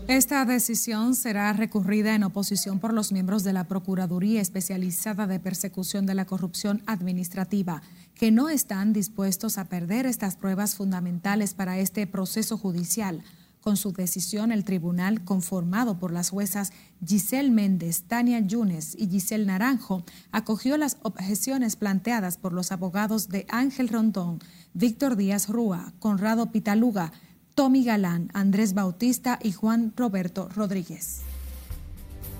Esta 0.08 0.44
decisión 0.44 1.14
será 1.14 1.52
recurrida 1.52 2.14
en 2.14 2.24
oposición 2.24 2.78
por 2.78 2.92
los 2.92 3.12
miembros 3.12 3.44
de 3.44 3.52
la 3.52 3.64
Procuraduría 3.64 4.40
Especializada 4.40 5.26
de 5.26 5.40
Persecución 5.40 6.06
de 6.06 6.14
la 6.14 6.24
Corrupción 6.24 6.82
Administrativa, 6.86 7.82
que 8.14 8.30
no 8.30 8.48
están 8.48 8.92
dispuestos 8.92 9.58
a 9.58 9.64
perder 9.66 10.06
estas 10.06 10.36
pruebas 10.36 10.76
fundamentales 10.76 11.54
para 11.54 11.78
este 11.78 12.06
proceso 12.06 12.56
judicial. 12.56 13.22
Con 13.64 13.78
su 13.78 13.92
decisión, 13.92 14.52
el 14.52 14.62
tribunal, 14.62 15.24
conformado 15.24 15.98
por 15.98 16.12
las 16.12 16.28
juezas 16.28 16.70
Giselle 17.02 17.50
Méndez, 17.50 18.02
Tania 18.02 18.38
Yunes 18.40 18.94
y 18.94 19.08
Giselle 19.08 19.46
Naranjo, 19.46 20.04
acogió 20.32 20.76
las 20.76 20.98
objeciones 21.00 21.74
planteadas 21.74 22.36
por 22.36 22.52
los 22.52 22.72
abogados 22.72 23.30
de 23.30 23.46
Ángel 23.48 23.88
Rondón, 23.88 24.40
Víctor 24.74 25.16
Díaz 25.16 25.48
Rúa, 25.48 25.94
Conrado 25.98 26.52
Pitaluga, 26.52 27.12
Tommy 27.54 27.84
Galán, 27.84 28.28
Andrés 28.34 28.74
Bautista 28.74 29.38
y 29.42 29.52
Juan 29.52 29.94
Roberto 29.96 30.50
Rodríguez. 30.54 31.22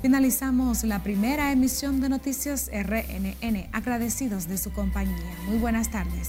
Finalizamos 0.02 0.84
la 0.84 1.02
primera 1.02 1.52
emisión 1.52 2.02
de 2.02 2.10
Noticias 2.10 2.70
RNN, 2.70 3.70
agradecidos 3.72 4.46
de 4.46 4.58
su 4.58 4.74
compañía. 4.74 5.38
Muy 5.48 5.56
buenas 5.56 5.90
tardes. 5.90 6.28